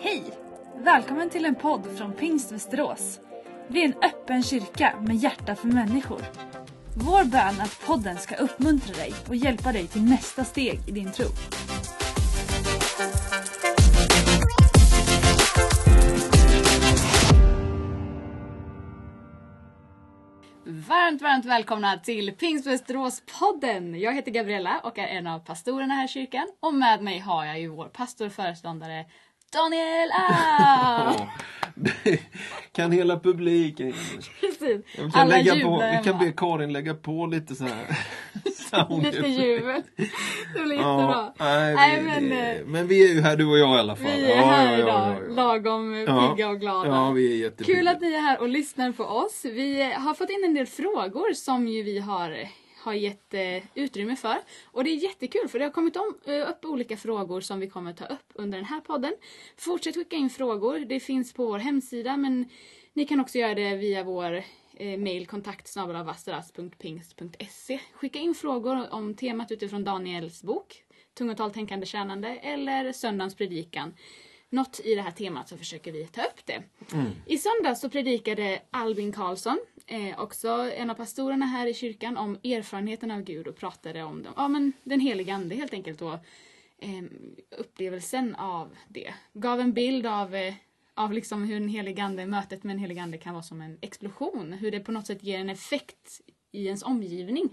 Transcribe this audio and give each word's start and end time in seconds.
Hej! 0.00 0.24
Välkommen 0.76 1.30
till 1.30 1.44
en 1.44 1.54
podd 1.54 1.86
från 1.98 2.12
Pingst 2.12 2.52
Västerås. 2.52 3.20
Vi 3.68 3.80
är 3.80 3.84
en 3.84 3.94
öppen 4.02 4.42
kyrka 4.42 4.94
med 5.00 5.16
hjärta 5.16 5.56
för 5.56 5.68
människor. 5.68 6.20
Vår 6.96 7.24
bön 7.24 7.60
är 7.60 7.62
att 7.62 7.86
podden 7.86 8.18
ska 8.18 8.36
uppmuntra 8.36 8.94
dig 8.94 9.14
och 9.28 9.36
hjälpa 9.36 9.72
dig 9.72 9.86
till 9.86 10.02
nästa 10.02 10.44
steg 10.44 10.80
i 10.88 10.90
din 10.90 11.12
tro. 11.12 11.26
Varmt, 20.88 21.22
varmt 21.22 21.44
välkomna 21.44 21.98
till 21.98 22.32
Pingst 22.32 22.66
Västerås-podden! 22.66 24.00
Jag 24.00 24.14
heter 24.14 24.30
Gabriella 24.30 24.80
och 24.84 24.98
är 24.98 25.06
en 25.06 25.26
av 25.26 25.38
pastorerna 25.38 25.94
här 25.94 26.04
i 26.04 26.08
kyrkan. 26.08 26.46
Och 26.60 26.74
med 26.74 27.02
mig 27.02 27.18
har 27.18 27.44
jag 27.44 27.60
ju 27.60 27.68
vår 27.68 27.88
pastor 27.88 28.26
och 28.26 28.32
föreståndare 28.32 29.04
Daniel 29.52 30.10
Ah! 30.12 31.14
Kan 32.72 32.92
hela 32.92 33.18
publiken. 33.20 33.92
Precis. 34.40 34.60
Vi 34.60 34.82
kan, 34.96 35.10
Alla 35.14 35.36
lägga 35.36 35.54
på, 35.64 35.82
vi 35.98 36.04
kan 36.10 36.18
be 36.18 36.32
Karin 36.36 36.72
lägga 36.72 36.94
på 36.94 37.26
lite 37.26 37.54
så 37.54 37.64
här 37.64 37.86
Lite 39.02 39.26
jubel. 39.28 39.82
Det 40.54 40.62
blir 40.62 40.76
Ja, 40.76 41.00
jättebra. 41.00 41.32
nej, 41.38 41.74
Nej, 41.74 42.02
men, 42.02 42.28
det- 42.28 42.52
eh, 42.52 42.66
men 42.66 42.86
vi 42.86 43.10
är 43.10 43.14
ju 43.14 43.20
här 43.20 43.36
du 43.36 43.46
och 43.46 43.58
jag 43.58 43.76
i 43.76 43.80
alla 43.80 43.96
fall. 43.96 44.06
Vi 44.16 44.32
är 44.32 44.36
Ja, 44.36 44.44
här 44.46 44.72
ja, 44.72 44.78
idag, 44.78 44.88
ja, 44.88 45.16
ja. 45.28 45.34
lagom 45.34 45.94
Ja. 46.08 46.34
pigga 46.36 46.48
och 46.48 46.60
glada. 46.60 46.88
Ja, 46.88 47.10
vi 47.10 47.32
är 47.32 47.44
jättepigga. 47.44 47.76
Kul 47.78 47.88
att 47.88 48.00
ni 48.00 48.12
är 48.14 48.20
här 48.20 48.40
och 48.40 48.48
lyssnar 48.48 48.92
på 48.92 49.04
oss. 49.04 49.40
Vi 49.44 49.92
har 49.92 50.14
fått 50.14 50.30
in 50.30 50.44
en 50.44 50.54
del 50.54 50.66
frågor 50.66 51.32
som 51.34 51.68
ju 51.68 51.82
vi 51.82 51.98
har, 51.98 52.30
har 52.86 52.94
gett 52.94 53.34
eh, 53.34 53.62
utrymme 53.74 54.16
för. 54.16 54.36
Och 54.64 54.84
det 54.84 54.90
är 54.90 54.94
jättekul 54.94 55.48
för 55.48 55.58
det 55.58 55.64
har 55.64 55.72
kommit 55.72 55.96
om, 55.96 56.18
eh, 56.24 56.50
upp 56.50 56.64
olika 56.64 56.96
frågor 56.96 57.40
som 57.40 57.60
vi 57.60 57.68
kommer 57.68 57.92
ta 57.92 58.04
upp 58.04 58.32
under 58.34 58.58
den 58.58 58.64
här 58.64 58.80
podden. 58.80 59.12
Fortsätt 59.56 59.94
skicka 59.94 60.16
in 60.16 60.30
frågor. 60.30 60.78
Det 60.78 61.00
finns 61.00 61.32
på 61.32 61.46
vår 61.46 61.58
hemsida 61.58 62.16
men 62.16 62.48
ni 62.92 63.04
kan 63.06 63.20
också 63.20 63.38
göra 63.38 63.54
det 63.54 63.76
via 63.76 64.04
vår 64.04 64.42
eh, 64.76 64.98
mail 64.98 65.26
kontakt 65.26 65.68
Skicka 67.92 68.18
in 68.18 68.34
frågor 68.34 68.94
om 68.94 69.14
temat 69.14 69.52
utifrån 69.52 69.84
Daniels 69.84 70.42
bok 70.42 70.82
Tungotal 71.18 71.50
tänkande 71.50 71.86
tjänande 71.86 72.28
eller 72.28 72.92
söndagens 72.92 73.34
predikan 73.34 73.94
något 74.50 74.80
i 74.84 74.94
det 74.94 75.02
här 75.02 75.10
temat 75.10 75.48
så 75.48 75.56
försöker 75.56 75.92
vi 75.92 76.06
ta 76.06 76.22
upp 76.22 76.46
det. 76.46 76.62
I 77.26 77.38
söndag 77.38 77.74
så 77.74 77.90
predikade 77.90 78.62
Albin 78.70 79.12
Karlsson, 79.12 79.58
eh, 79.86 80.20
också 80.20 80.48
en 80.76 80.90
av 80.90 80.94
pastorerna 80.94 81.46
här 81.46 81.66
i 81.66 81.74
kyrkan, 81.74 82.16
om 82.16 82.34
erfarenheten 82.34 83.10
av 83.10 83.22
Gud 83.22 83.46
och 83.46 83.56
pratade 83.56 84.02
om 84.02 84.22
dem. 84.22 84.32
Ja, 84.36 84.48
men 84.48 84.72
den 84.84 85.00
heliga 85.00 85.34
ande 85.34 85.54
helt 85.54 85.72
enkelt 85.72 86.02
och 86.02 86.14
eh, 86.78 87.04
upplevelsen 87.58 88.34
av 88.34 88.76
det. 88.88 89.14
Gav 89.32 89.60
en 89.60 89.72
bild 89.72 90.06
av, 90.06 90.34
eh, 90.34 90.54
av 90.94 91.12
liksom 91.12 91.44
hur 91.44 91.56
en 91.56 91.68
helig 91.68 92.00
ande, 92.00 92.26
mötet 92.26 92.64
med 92.64 92.74
en 92.74 92.80
helig 92.80 92.98
ande 92.98 93.18
kan 93.18 93.34
vara 93.34 93.42
som 93.42 93.60
en 93.60 93.78
explosion. 93.80 94.52
Hur 94.52 94.70
det 94.70 94.80
på 94.80 94.92
något 94.92 95.06
sätt 95.06 95.22
ger 95.22 95.38
en 95.38 95.50
effekt 95.50 96.20
i 96.52 96.66
ens 96.66 96.82
omgivning. 96.82 97.50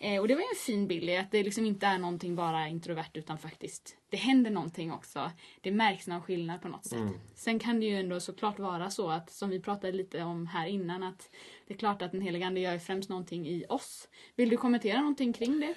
Eh, 0.00 0.20
och 0.20 0.28
det 0.28 0.34
var 0.34 0.42
en 0.42 0.56
fin 0.66 0.86
bild 0.88 1.08
i 1.10 1.16
att 1.16 1.30
det 1.30 1.42
liksom 1.42 1.66
inte 1.66 1.86
är 1.86 1.98
någonting 1.98 2.36
bara 2.36 2.68
introvert 2.68 3.10
utan 3.14 3.38
faktiskt 3.38 3.96
det 4.10 4.16
händer 4.16 4.50
någonting 4.50 4.92
också. 4.92 5.30
Det 5.60 5.72
märks 5.72 6.06
någon 6.06 6.22
skillnad 6.22 6.62
på 6.62 6.68
något 6.68 6.86
sätt. 6.86 6.98
Sen 7.34 7.58
kan 7.58 7.80
det 7.80 7.86
ju 7.86 7.94
ändå 7.96 8.20
såklart 8.20 8.58
vara 8.58 8.90
så 8.90 9.10
att 9.10 9.30
som 9.30 9.50
vi 9.50 9.60
pratade 9.60 9.92
lite 9.92 10.22
om 10.22 10.46
här 10.46 10.66
innan 10.66 11.02
att 11.02 11.30
det 11.68 11.74
är 11.74 11.78
klart 11.78 12.02
att 12.02 12.12
den 12.12 12.20
heliga 12.20 12.46
ande 12.46 12.60
gör 12.60 12.78
främst 12.78 13.08
någonting 13.10 13.46
i 13.46 13.64
oss. 13.68 14.08
Vill 14.36 14.48
du 14.48 14.56
kommentera 14.56 14.98
någonting 15.00 15.32
kring 15.32 15.60
det? 15.60 15.74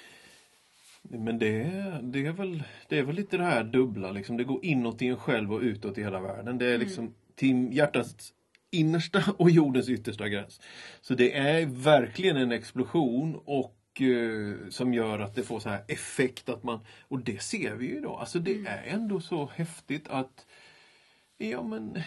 Men 1.02 1.38
det, 1.38 1.62
är- 1.62 2.02
det, 2.02 2.26
är 2.26 2.32
väl, 2.32 2.62
det 2.88 2.98
är 2.98 3.02
väl 3.02 3.16
lite 3.16 3.36
det 3.36 3.44
här 3.44 3.64
dubbla, 3.64 4.12
liksom. 4.12 4.36
det 4.36 4.44
går 4.44 4.64
inåt 4.64 5.02
i 5.02 5.06
en 5.06 5.16
själv 5.16 5.52
och 5.52 5.60
utåt 5.60 5.98
i 5.98 6.02
hela 6.02 6.20
världen. 6.20 6.58
Det 6.58 6.66
är 6.66 6.78
liksom 6.78 7.14
till 7.34 7.72
hjärtats 7.76 8.32
innersta 8.70 9.22
och 9.38 9.50
jordens 9.50 9.88
yttersta 9.88 10.28
gräns. 10.28 10.60
Så 11.00 11.14
det 11.14 11.36
är 11.36 11.66
verkligen 11.66 12.36
en 12.36 12.52
explosion 12.52 13.40
och 13.44 13.78
som 14.70 14.94
gör 14.94 15.18
att 15.18 15.34
det 15.34 15.42
får 15.42 15.60
så 15.60 15.68
här 15.68 15.84
effekt 15.88 16.48
att 16.48 16.62
man, 16.62 16.80
och 17.08 17.20
det 17.20 17.42
ser 17.42 17.74
vi 17.74 17.86
ju 17.86 17.96
idag. 17.96 18.20
Alltså 18.20 18.38
det 18.38 18.66
är 18.66 18.82
ändå 18.86 19.20
så 19.20 19.50
häftigt 19.54 20.08
att 20.08 20.46
ja 21.38 21.62
men 21.62 21.98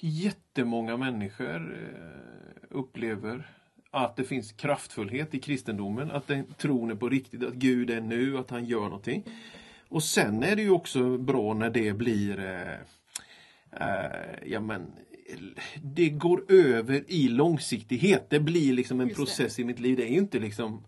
jättemånga 0.00 0.96
människor 0.96 1.74
eh, 1.74 2.76
upplever 2.78 3.50
att 3.90 4.16
det 4.16 4.24
finns 4.24 4.52
kraftfullhet 4.52 5.34
i 5.34 5.38
kristendomen, 5.38 6.10
att 6.10 6.26
den 6.26 6.54
tron 6.54 6.90
är 6.90 6.94
på 6.94 7.08
riktigt, 7.08 7.44
att 7.44 7.54
Gud 7.54 7.90
är 7.90 8.00
nu, 8.00 8.38
att 8.38 8.50
han 8.50 8.64
gör 8.64 8.80
någonting. 8.80 9.24
Och 9.88 10.02
sen 10.02 10.42
är 10.42 10.56
det 10.56 10.62
ju 10.62 10.70
också 10.70 11.18
bra 11.18 11.54
när 11.54 11.70
det 11.70 11.92
blir 11.92 12.38
eh, 12.38 12.72
eh, 13.72 14.38
ja 14.46 14.60
men 14.60 14.92
det 15.82 16.10
går 16.10 16.52
över 16.52 17.04
i 17.08 17.28
långsiktighet. 17.28 18.30
Det 18.30 18.40
blir 18.40 18.72
liksom 18.72 19.00
en 19.00 19.08
Just 19.08 19.18
det. 19.18 19.24
process 19.24 19.58
i 19.58 19.64
mitt 19.64 19.80
liv. 19.80 19.96
Det 19.96 20.04
är 20.04 20.16
inte 20.16 20.38
liksom 20.38 20.84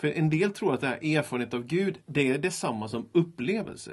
för 0.00 0.08
en 0.08 0.30
del 0.30 0.52
tror 0.52 0.74
att 0.74 0.80
det 0.80 0.86
här 0.86 1.16
erfarenhet 1.16 1.54
av 1.54 1.66
Gud, 1.66 1.98
det 2.06 2.28
är 2.28 2.38
detsamma 2.38 2.88
som 2.88 3.08
upplevelse. 3.12 3.92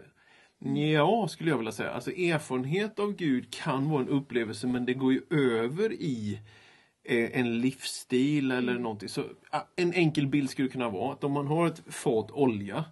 Ja, 0.93 1.27
skulle 1.27 1.49
jag 1.49 1.57
vilja 1.57 1.71
säga. 1.71 1.91
Alltså 1.91 2.11
erfarenhet 2.11 2.99
av 2.99 3.15
Gud 3.15 3.53
kan 3.53 3.89
vara 3.89 4.01
en 4.01 4.09
upplevelse 4.09 4.67
men 4.67 4.85
det 4.85 4.93
går 4.93 5.13
ju 5.13 5.21
över 5.29 5.93
i 5.93 6.39
eh, 7.03 7.39
en 7.39 7.61
livsstil 7.61 8.51
eller 8.51 8.79
någonting. 8.79 9.09
Så, 9.09 9.23
en 9.75 9.93
enkel 9.93 10.27
bild 10.27 10.49
skulle 10.49 10.69
kunna 10.69 10.89
vara 10.89 11.13
att 11.13 11.23
om 11.23 11.31
man 11.31 11.47
har 11.47 11.67
ett 11.67 11.83
fat 11.87 12.31
olja. 12.31 12.85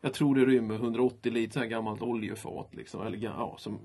Jag 0.00 0.12
tror 0.12 0.34
det 0.34 0.44
rymmer 0.44 0.74
180 0.74 1.32
liter 1.32 1.60
så 1.60 1.66
gammalt 1.66 2.02
oljefat. 2.02 2.74
Liksom, 2.74 3.06
eller, 3.06 3.18
ja, 3.18 3.56
som, 3.58 3.78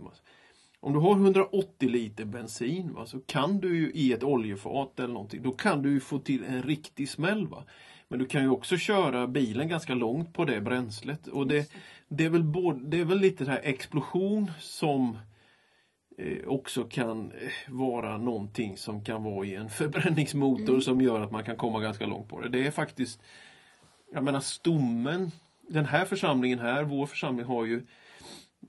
om 0.79 0.93
du 0.93 0.99
har 0.99 1.11
180 1.11 1.89
liter 1.89 2.25
bensin 2.25 2.93
va, 2.93 3.05
så 3.05 3.19
kan 3.19 3.59
du 3.59 3.77
ju 3.77 3.91
i 3.91 4.13
ett 4.13 4.23
oljefat 4.23 4.99
eller 4.99 5.13
någonting, 5.13 5.43
då 5.43 5.51
kan 5.51 5.81
du 5.81 5.91
ju 5.91 5.99
få 5.99 6.19
till 6.19 6.43
en 6.43 6.63
riktig 6.63 7.09
smäll. 7.09 7.47
Va? 7.47 7.63
Men 8.11 8.19
du 8.19 8.25
kan 8.25 8.43
ju 8.43 8.49
också 8.49 8.77
köra 8.77 9.27
bilen 9.27 9.67
ganska 9.67 9.93
långt 9.93 10.33
på 10.33 10.45
det 10.45 10.61
bränslet. 10.61 11.27
Och 11.27 11.47
det, 11.47 11.71
det, 12.07 12.25
är, 12.25 12.29
väl 12.29 12.43
både, 12.43 12.79
det 12.89 12.99
är 12.99 13.05
väl 13.05 13.19
lite 13.19 13.43
det 13.43 13.51
här 13.51 13.61
explosion 13.63 14.51
som 14.59 15.17
eh, 16.17 16.47
också 16.47 16.83
kan 16.83 17.31
eh, 17.31 17.51
vara 17.67 18.17
någonting 18.17 18.77
som 18.77 19.03
kan 19.03 19.23
vara 19.23 19.45
i 19.45 19.55
en 19.55 19.69
förbränningsmotor 19.69 20.79
som 20.79 21.01
gör 21.01 21.21
att 21.21 21.31
man 21.31 21.43
kan 21.43 21.55
komma 21.55 21.79
ganska 21.79 22.05
långt 22.05 22.29
på 22.29 22.41
det. 22.41 22.49
Det 22.49 22.67
är 22.67 22.71
faktiskt, 22.71 23.21
jag 24.13 24.23
menar 24.23 24.39
stommen, 24.39 25.31
den 25.69 25.85
här 25.85 26.05
församlingen 26.05 26.59
här, 26.59 26.83
vår 26.83 27.05
församling 27.05 27.45
har 27.45 27.65
ju 27.65 27.85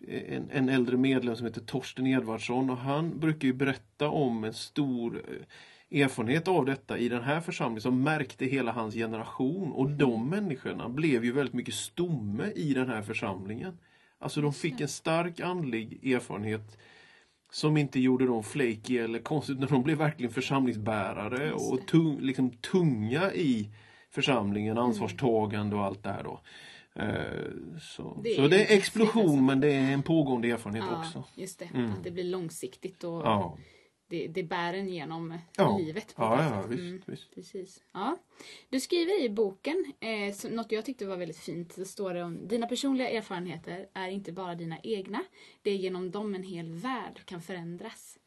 en, 0.08 0.50
en 0.50 0.68
äldre 0.68 0.96
medlem 0.96 1.36
som 1.36 1.46
heter 1.46 1.60
Torsten 1.60 2.06
Edvardsson 2.06 2.70
och 2.70 2.78
han 2.78 3.18
brukar 3.18 3.48
ju 3.48 3.54
berätta 3.54 4.08
om 4.08 4.44
en 4.44 4.54
stor 4.54 5.16
eh, 5.16 5.46
erfarenhet 5.94 6.48
av 6.48 6.64
detta 6.64 6.98
i 6.98 7.08
den 7.08 7.22
här 7.22 7.40
församlingen 7.40 7.80
som 7.82 8.02
märkte 8.02 8.44
hela 8.44 8.72
hans 8.72 8.94
generation 8.94 9.72
och 9.72 9.90
de 9.90 10.28
människorna 10.30 10.88
blev 10.88 11.24
ju 11.24 11.32
väldigt 11.32 11.54
mycket 11.54 11.74
stomme 11.74 12.44
i 12.54 12.74
den 12.74 12.88
här 12.88 13.02
församlingen. 13.02 13.78
Alltså 14.18 14.40
de 14.40 14.52
fick 14.52 14.80
en 14.80 14.88
stark 14.88 15.40
andlig 15.40 16.12
erfarenhet 16.12 16.78
som 17.52 17.76
inte 17.76 18.00
gjorde 18.00 18.26
dem 18.26 18.42
flaky 18.42 18.98
eller 18.98 19.18
konstigt, 19.18 19.56
utan 19.56 19.68
de 19.68 19.82
blev 19.82 19.98
verkligen 19.98 20.32
församlingsbärare 20.32 21.52
och 21.52 21.86
tung, 21.86 22.20
liksom 22.20 22.50
tunga 22.50 23.32
i 23.32 23.70
församlingen, 24.10 24.78
ansvarstagande 24.78 25.76
och 25.76 25.84
allt 25.84 26.02
det 26.02 26.08
här 26.12 26.22
då. 26.24 26.40
Eh, 26.94 27.78
Så 27.80 28.20
Det 28.24 28.30
är 28.30 28.36
så 28.36 28.48
det 28.48 28.64
är 28.72 28.76
explosion 28.76 29.22
alltså. 29.22 29.36
men 29.42 29.60
det 29.60 29.72
är 29.72 29.92
en 29.92 30.02
pågående 30.02 30.50
erfarenhet 30.50 30.84
Ja, 30.90 30.98
också. 30.98 31.24
just 31.34 31.58
det. 31.58 31.68
Mm. 31.74 31.92
Att 31.92 32.04
det 32.04 32.10
blir 32.10 32.24
långsiktigt 32.24 33.04
och 33.04 33.22
Ja, 33.26 33.58
det, 34.12 34.26
det 34.28 34.42
bär 34.42 34.74
en 34.74 34.88
genom 34.88 35.38
Ja. 35.56 35.78
livet. 35.78 36.14
På 36.16 36.22
ja, 36.22 36.44
ja 36.44 36.62
visst, 36.68 36.80
Mm. 36.82 37.02
visst. 37.06 37.34
Precis. 37.34 37.82
Ja. 37.92 38.18
Du 38.70 38.80
skriver 38.80 39.24
i 39.24 39.28
boken, 39.30 39.92
eh, 40.00 40.50
något 40.50 40.72
jag 40.72 40.84
tyckte 40.84 41.06
var 41.06 41.16
väldigt 41.16 41.38
fint, 41.38 41.72
så 41.72 41.84
står 41.84 42.14
det 42.14 42.22
om 42.22 42.48
dina 42.48 42.66
personliga 42.66 43.10
erfarenheter 43.10 43.88
är 43.94 44.08
inte 44.08 44.32
bara 44.32 44.54
dina 44.54 44.78
egna, 44.82 45.24
det 45.62 45.70
är 45.70 45.76
genom 45.76 46.10
dem 46.10 46.34
en 46.34 46.42
hel 46.42 46.72
värld 46.72 47.24
kan 47.24 47.42
förändras. 47.42 48.18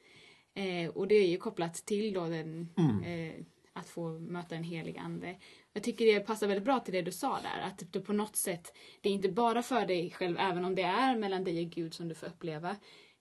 Eh, 0.53 0.89
och 0.89 1.07
det 1.07 1.15
är 1.15 1.27
ju 1.27 1.37
kopplat 1.37 1.73
till 1.75 2.13
då 2.13 2.25
den, 2.27 2.69
Mm. 2.77 3.03
eh, 3.03 3.33
att 3.73 3.89
få 3.89 4.09
möta 4.19 4.55
en 4.55 4.63
helig 4.63 4.97
ande. 4.97 5.35
Jag 5.73 5.83
tycker 5.83 6.05
det 6.05 6.19
passar 6.19 6.47
väldigt 6.47 6.65
bra 6.65 6.79
till 6.79 6.93
det 6.93 7.01
du 7.01 7.11
sa 7.11 7.39
där, 7.43 7.61
att 7.67 7.93
det 7.93 7.99
på 7.99 8.13
något 8.13 8.35
sätt, 8.35 8.73
det 9.01 9.09
är 9.09 9.13
inte 9.13 9.29
bara 9.29 9.63
för 9.63 9.85
dig 9.85 10.11
själv, 10.11 10.37
även 10.39 10.65
om 10.65 10.75
det 10.75 10.81
är 10.81 11.15
mellan 11.17 11.43
dig 11.43 11.65
och 11.65 11.71
Gud 11.71 11.93
som 11.93 12.07
du 12.07 12.15
får 12.15 12.27
uppleva, 12.27 12.69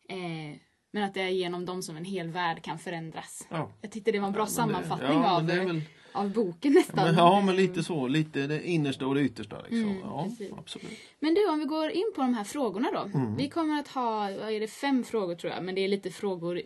eh, 0.09 0.57
men 0.95 1.03
att 1.05 1.15
det 1.15 1.21
är 1.23 1.29
genom 1.29 1.65
dem 1.65 1.83
som 1.83 1.97
en 1.97 2.05
hel 2.05 2.29
värld 2.29 2.63
kan 2.63 2.79
förändras. 2.79 3.47
Ja. 3.51 3.71
Jag 3.81 3.91
tyckte 3.93 4.13
det 4.13 4.19
var 4.19 4.27
en 4.27 4.33
bra 4.33 4.43
Men 4.43 4.47
det- 4.49 4.53
sammanfattning 4.55 5.23
ja, 5.23 5.37
av, 5.37 5.47
väl- 5.47 5.81
av 6.13 6.33
boken 6.33 6.73
nästan. 6.73 7.05
Men, 7.05 7.15
ja, 7.15 7.41
men 7.41 7.57
lite 7.57 7.83
så. 7.83 8.07
Lite 8.09 8.47
det 8.47 8.69
innersta 8.69 9.07
och 9.07 9.15
det 9.15 9.21
yttersta. 9.21 9.59
Liksom. 9.63 9.79
Mm, 9.83 9.99
ja, 9.99 10.25
precis. 10.29 10.53
absolut. 10.59 10.99
Men 11.21 11.35
du, 11.35 11.49
om 11.49 11.59
vi 11.59 11.65
går 11.65 11.91
in 11.91 12.13
på 12.15 12.21
de 12.21 12.35
här 12.35 12.45
frågorna 12.45 12.89
då. 12.93 13.19
Mm. 13.19 13.37
Vi 13.37 13.49
kommer 13.49 13.81
att 13.81 13.89
ha, 13.89 14.19
vad 14.21 14.51
är 14.53 14.61
det, 14.61 14.69
fem 14.69 15.05
frågor 15.05 15.35
tror 15.35 15.53
jag, 15.53 15.65
men 15.65 15.75
det 15.75 15.81
är 15.81 15.89
lite 15.89 16.11
frågor 16.11 16.63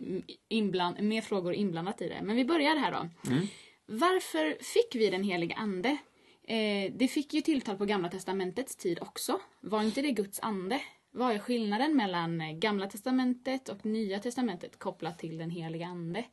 inbland, 0.49 1.01
mer 1.01 1.21
frågor 1.21 1.53
inblandat 1.53 2.01
i 2.01 2.09
det. 2.09 2.19
Men 2.23 2.35
vi 2.35 2.45
börjar 2.45 2.75
här 2.75 2.91
då. 2.91 3.31
Mm. 3.31 3.47
Varför 3.85 4.63
fick 4.63 4.95
vi 4.95 5.09
den 5.09 5.23
heliga 5.23 5.55
ande? 5.55 5.97
Eh, 6.47 6.91
det 6.95 7.07
fick 7.07 7.33
ju 7.33 7.41
tilltal 7.41 7.75
på 7.77 7.85
Gamla 7.85 8.09
Testamentets 8.09 8.75
tid 8.75 8.99
också. 9.01 9.39
Var 9.61 9.81
inte 9.83 10.01
det 10.01 10.11
Guds 10.11 10.39
ande? 10.39 10.81
Vad 11.11 11.31
är 11.31 11.39
skillnaden 11.39 11.95
mellan 11.95 12.41
eh, 12.41 12.51
Gamla 12.51 12.87
Testamentet 12.87 13.69
och 13.69 13.85
Nya 13.85 14.19
Testamentet 14.19 14.79
kopplat 14.79 15.19
till 15.19 15.37
den 15.37 15.49
heliga 15.49 15.87
Ande? 15.87 16.25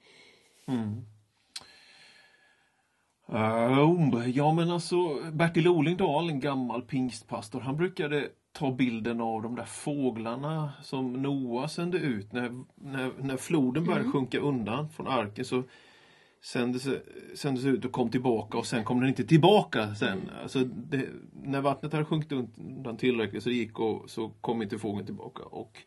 Uh, 3.32 4.31
ja 4.31 4.52
men 4.52 4.70
alltså 4.70 4.96
Bertil 5.32 5.69
Olingdal, 5.69 6.31
en 6.31 6.40
gammal 6.40 6.82
pingstpastor, 6.82 7.61
han 7.61 7.76
brukade 7.76 8.28
ta 8.52 8.73
bilden 8.73 9.20
av 9.20 9.43
de 9.43 9.55
där 9.55 9.64
fåglarna 9.64 10.73
som 10.82 11.12
Noa 11.12 11.69
sände 11.69 11.99
ut 11.99 12.32
när, 12.32 12.64
när, 12.75 13.12
när 13.19 13.37
floden 13.37 13.84
började 13.84 14.11
sjunka 14.11 14.38
undan 14.38 14.88
från 14.88 15.06
arken 15.06 15.44
så 15.44 15.62
sändes, 16.46 16.88
sändes 17.34 17.64
ut 17.64 17.84
och 17.84 17.93
kom 17.93 18.10
tillbaka 18.10 18.58
och 18.58 18.66
sen 18.66 18.84
kom 18.84 19.00
den 19.00 19.08
inte 19.08 19.25
tillbaka 19.25 19.94
sen. 19.94 20.31
Alltså 20.43 20.64
det, 20.64 21.06
när 21.43 21.60
vattnet 21.60 21.93
hade 21.93 22.04
sjunkit 22.04 22.32
undan 22.32 22.96
tillräckligt 22.96 23.43
så 23.43 23.48
det 23.48 23.54
gick 23.54 23.78
och 23.78 24.10
så 24.10 24.28
kom 24.28 24.62
inte 24.62 24.78
fågeln 24.78 25.06
tillbaka. 25.06 25.43
Och 25.43 25.78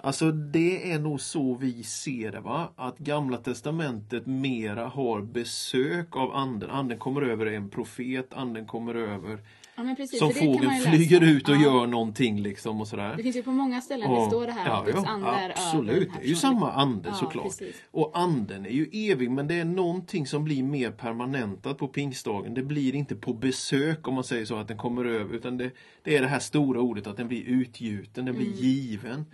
Alltså 0.00 0.32
det 0.32 0.92
är 0.92 0.98
nog 0.98 1.20
så 1.20 1.54
vi 1.54 1.82
ser 1.82 2.32
det 2.32 2.40
va. 2.40 2.72
Att 2.76 2.98
Gamla 2.98 3.36
Testamentet 3.36 4.26
mera 4.26 4.86
har 4.86 5.22
besök 5.22 6.16
av 6.16 6.34
anden. 6.34 6.70
Anden 6.70 6.98
kommer 6.98 7.22
över 7.22 7.46
en 7.46 7.70
profet, 7.70 8.34
anden 8.34 8.66
kommer 8.66 8.94
över 8.94 9.38
Ja, 9.76 9.94
precis, 9.96 10.18
som 10.18 10.28
det 10.28 10.34
fågeln 10.34 10.70
flyger 10.80 11.20
ut 11.20 11.48
och 11.48 11.54
Ja. 11.54 11.60
gör 11.62 11.86
någonting 11.86 12.42
liksom 12.42 12.80
och 12.80 12.88
sådär. 12.88 13.14
Det 13.16 13.22
finns 13.22 13.36
ju 13.36 13.42
på 13.42 13.52
många 13.52 13.80
ställen 13.80 14.10
det 14.10 14.16
Och- 14.16 14.26
står 14.26 14.46
det 14.46 14.52
här 14.52 14.70
att 14.80 14.86
Guds 14.86 15.04
ande 15.08 15.26
är 15.28 15.32
över 15.44 15.50
absolut. 15.50 16.10
Det 16.20 16.24
är 16.24 16.28
ju 16.28 16.34
samma 16.34 16.72
ande 16.72 17.08
Ja, 17.08 17.14
såklart. 17.14 17.44
precis. 17.44 17.76
Och 17.90 18.10
anden 18.14 18.66
är 18.66 18.70
ju 18.70 18.88
evig 18.92 19.30
men 19.30 19.46
det 19.48 19.54
är 19.54 19.64
någonting 19.64 20.26
som 20.26 20.44
blir 20.44 20.62
mer 20.62 20.90
permanentat 20.90 21.78
på 21.78 21.88
pingstdagen. 21.88 22.54
Det 22.54 22.62
blir 22.62 22.94
inte 22.94 23.16
på 23.16 23.32
besök 23.34 24.08
om 24.08 24.14
man 24.14 24.24
säger 24.24 24.44
så 24.46 24.56
att 24.56 24.68
den 24.68 24.76
kommer 24.76 25.04
över 25.04 25.34
utan 25.36 25.56
det, 25.58 25.70
det 26.02 26.16
är 26.16 26.20
det 26.22 26.28
här 26.28 26.38
stora 26.38 26.80
ordet 26.80 27.06
att 27.06 27.16
den 27.16 27.28
blir 27.28 27.42
utgjuten, 27.42 28.24
den 28.24 28.34
blir 28.34 28.46
Mm. 28.46 28.58
given. 28.58 29.24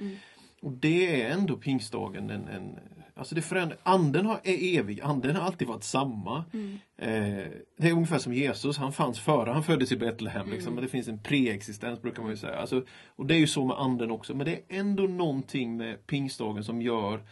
Och 0.63 0.73
det 0.73 1.23
är 1.23 1.31
ändå 1.31 1.57
pingstdagen 1.57 2.31
en, 2.31 2.49
en 2.49 2.79
Alltså 3.15 3.35
det 3.35 3.43
förändrar, 3.43 3.79
anden 3.83 4.27
har, 4.27 4.41
är 4.45 4.79
evig, 4.79 5.01
anden 5.01 5.37
har 5.37 5.43
alltid 5.43 5.69
varit 5.69 5.85
samma. 5.85 6.45
Mm. 6.53 6.79
Eh, 6.97 7.47
det 7.77 7.89
är 7.89 7.93
ungefär 7.93 8.19
som 8.19 8.35
Jesus, 8.35 8.79
han 8.79 8.93
fanns 8.93 9.21
före 9.21 9.51
han 9.51 9.63
föddes 9.63 9.93
i 9.93 9.97
Betlehem. 9.97 10.41
Mm. 10.41 10.55
Liksom, 10.55 10.75
men 10.75 10.85
det 10.85 10.91
finns 10.91 11.09
en 11.09 11.19
preexistens 11.19 12.03
brukar 12.03 12.23
man 12.23 12.31
ju 12.31 12.37
säga. 12.37 12.57
Alltså, 12.57 12.85
och 13.17 13.27
det 13.27 13.35
är 13.35 13.39
ju 13.39 13.47
så 13.47 13.65
med 13.65 13.77
anden 13.79 14.11
också. 14.11 14.35
Men 14.35 14.47
det 14.47 14.53
är 14.53 14.63
ändå 14.69 15.03
någonting 15.03 15.77
med 15.77 16.07
pingstdagen 16.07 16.65
som 16.65 16.83
gör 16.83 17.23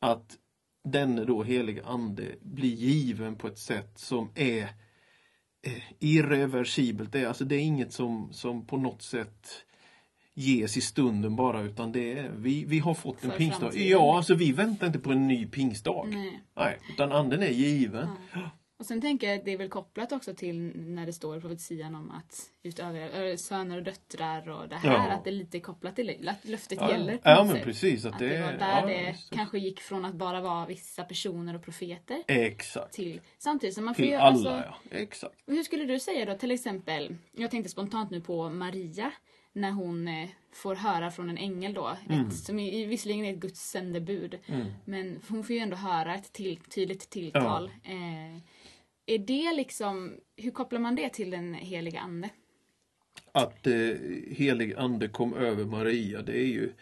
att 0.00 0.36
denne 0.84 1.24
då 1.24 1.42
helige 1.42 1.84
ande 1.84 2.24
blir 2.42 2.74
given 2.74 3.36
på 3.36 3.48
ett 3.48 3.58
sätt 3.58 3.98
som 3.98 4.30
är 4.34 4.62
eh, 5.62 5.82
irreversibelt. 5.98 7.12
Det 7.12 7.20
är, 7.20 7.26
alltså, 7.26 7.44
det 7.44 7.56
är 7.56 7.60
inget 7.60 7.92
som, 7.92 8.32
som 8.32 8.66
på 8.66 8.76
något 8.76 9.02
sätt 9.02 9.64
ges 10.34 10.76
i 10.76 10.80
stunden 10.80 11.36
bara 11.36 11.60
utan 11.62 11.92
det 11.92 12.12
är, 12.18 12.30
vi, 12.36 12.64
vi 12.64 12.78
har 12.78 12.94
fått 12.94 13.24
en 13.24 13.30
För 13.30 13.38
pingstdag. 13.38 13.60
framtiden. 13.60 13.88
Ja, 13.88 14.16
alltså 14.16 14.34
vi 14.34 14.52
väntar 14.52 14.86
inte 14.86 14.98
på 14.98 15.12
en 15.12 15.28
ny 15.28 15.46
pingstdag. 15.46 16.06
Nej. 16.10 16.40
Nej, 16.56 16.78
utan 16.92 17.12
anden 17.12 17.42
är 17.42 17.48
given. 17.50 18.08
Och 18.78 18.86
sen 18.86 19.00
tänker 19.00 19.28
jag 19.28 19.38
att 19.38 19.44
det 19.44 19.52
är 19.52 19.58
väl 19.58 19.68
kopplat 19.68 20.12
också 20.12 20.34
till 20.34 20.72
när 20.76 21.06
det 21.06 21.12
står 21.12 21.38
i 21.38 21.40
profetian 21.40 21.94
om 21.94 22.10
att 22.10 22.40
utöver 22.62 23.36
söner 23.36 23.76
och 23.76 23.82
döttrar 23.82 24.48
och 24.48 24.68
det 24.68 24.76
här, 24.76 24.92
Ja. 24.92 25.10
att 25.12 25.24
det 25.24 25.30
är 25.30 25.34
lite 25.34 25.60
kopplat 25.60 25.96
till 25.96 26.28
att 26.28 26.44
löftet 26.44 26.78
Ja, 26.80 26.90
gäller. 26.90 27.18
ja 27.24 27.44
men 27.44 27.62
precis. 27.62 28.04
Att, 28.04 28.12
Att 28.12 28.18
det, 28.18 28.28
det 28.28 28.40
var 28.42 28.48
är- 28.52 28.58
där 28.58 28.80
ja, 28.80 28.86
det 28.86 28.94
det. 28.94 29.16
kanske 29.36 29.58
gick 29.58 29.80
från 29.80 30.04
att 30.04 30.14
bara 30.14 30.40
vara 30.40 30.66
vissa 30.66 31.04
personer 31.04 31.54
och 31.54 31.62
profeter 31.64 32.22
Exakt. 32.26 32.92
till 32.94 33.20
samtidigt 33.38 33.74
som 33.74 33.84
man 33.84 33.94
får 33.94 34.02
Till 34.02 34.14
alla, 34.14 34.22
alltså, 34.26 34.48
ja. 34.50 34.76
Exakt. 34.98 35.34
Hur 35.46 35.62
skulle 35.62 35.84
du 35.84 36.00
säga 36.00 36.24
då 36.24 36.38
till 36.38 36.50
exempel, 36.50 37.16
jag 37.32 37.50
tänkte 37.50 37.70
spontant 37.70 38.10
nu 38.10 38.20
på 38.20 38.48
Maria, 38.50 39.12
när 39.56 39.70
hon 39.70 40.08
eh, 40.08 40.28
får 40.52 40.74
höra 40.74 41.10
från 41.10 41.30
en 41.30 41.38
ängel 41.38 41.74
då, 41.74 41.96
Mm. 42.10 42.26
ett, 42.28 42.34
som 42.36 42.58
är, 42.58 42.86
visserligen 42.86 43.24
är 43.24 43.32
ett 43.32 43.38
Guds 43.40 43.60
sändebud, 43.70 44.38
men 44.84 45.20
hon 45.28 45.44
får 45.44 45.56
ju 45.56 45.62
ändå 45.62 45.76
höra 45.76 46.14
ett 46.14 46.32
till, 46.32 46.56
tydligt 46.56 47.10
tilltal. 47.10 47.70
Eh, 47.84 48.36
är 49.06 49.18
det 49.18 49.52
liksom, 49.56 50.14
hur 50.36 50.50
kopplar 50.50 50.80
man 50.80 50.94
det 50.94 51.08
till 51.08 51.30
den 51.30 51.54
heliga 51.54 52.00
ande? 52.00 52.28
Att 53.32 53.66
eh, 53.66 53.74
helig 54.30 54.74
ande 54.74 55.08
kom 55.08 55.34
över 55.34 55.64
Maria, 55.64 56.22
det 56.22 56.38
är 56.38 56.46
ju 56.46 56.72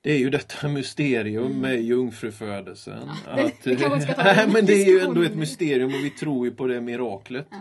det 0.00 0.12
är 0.12 0.18
ju 0.18 0.30
detta 0.30 0.68
mysterium 0.68 1.60
med 1.60 1.82
jungfrufödelsen. 1.82 3.02
Mm. 3.02 3.14
det- 3.24 3.44
att, 3.44 3.62
det 3.62 4.14
Nej, 4.24 4.48
men 4.52 4.66
det 4.66 4.72
är 4.72 4.86
ju 4.86 5.00
ändå 5.00 5.22
ett 5.22 5.34
mysterium 5.36 5.88
och 5.94 6.04
vi 6.04 6.10
tror 6.10 6.46
ju 6.46 6.52
på 6.54 6.66
det 6.66 6.80
miraklet. 6.80 7.46
Ja. 7.50 7.56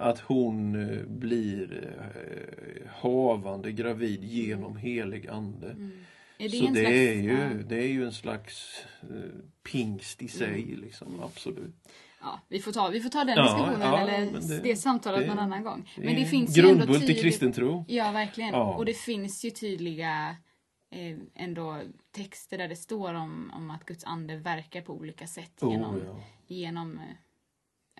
Att 0.00 0.18
hon 0.20 0.74
eh, 0.90 1.04
blir 1.06 1.90
eh, 2.16 2.90
havande 3.00 3.72
gravid 3.72 4.24
genom 4.24 4.76
helig 4.76 5.28
ande. 5.28 5.66
Är 6.38 6.48
det 6.48 6.56
Så 6.56 6.64
det, 6.66 6.70
slags, 6.72 6.90
är 6.90 7.12
ju, 7.14 7.30
ja, 7.32 7.36
Mm. 7.44 7.68
det 7.68 7.76
är 7.76 7.88
ju 7.88 8.04
en 8.04 8.12
slags 8.12 8.84
eh, 9.02 9.08
pingst 9.72 10.22
i 10.22 10.28
sig, 10.28 10.62
liksom, 10.62 11.20
absolut. 11.22 11.74
ja, 12.20 12.40
vi, 12.48 12.58
får 12.60 12.72
ta, 12.72 12.88
vi 12.88 13.00
får 13.00 13.10
ta 13.10 13.24
den 13.24 13.36
Ja, 13.36 13.42
diskussionen 13.42 13.80
ja, 13.80 13.98
eller 13.98 14.40
det, 14.48 14.60
det- 14.62 14.76
samtalet 14.76 15.20
det- 15.20 15.26
någon 15.26 15.38
annan 15.38 15.62
gång. 15.64 15.90
Det 15.96 16.04
Men 16.04 16.14
det 16.14 16.20
är 16.22 16.26
finns 16.26 16.58
ju 16.58 16.68
ändå 16.68 16.94
i 16.96 17.14
kristen 17.14 17.52
tro. 17.52 17.84
Ja, 17.88 18.12
verkligen. 18.12 18.54
Och 18.54 18.84
det 18.84 18.94
finns 18.94 19.44
ju 19.44 19.50
tydliga 19.50 20.36
eh, 20.90 21.18
ändå 21.34 21.80
texter 22.12 22.58
där 22.58 22.68
det 22.68 22.76
står 22.76 23.14
om, 23.14 23.52
om 23.54 23.70
att 23.70 23.84
Guds 23.84 24.04
ande 24.04 24.36
verkar 24.36 24.80
på 24.82 24.92
olika 24.92 25.26
sätt 25.26 25.62
Oh, 25.62 25.72
genom, 25.72 26.00
genom, 26.46 27.00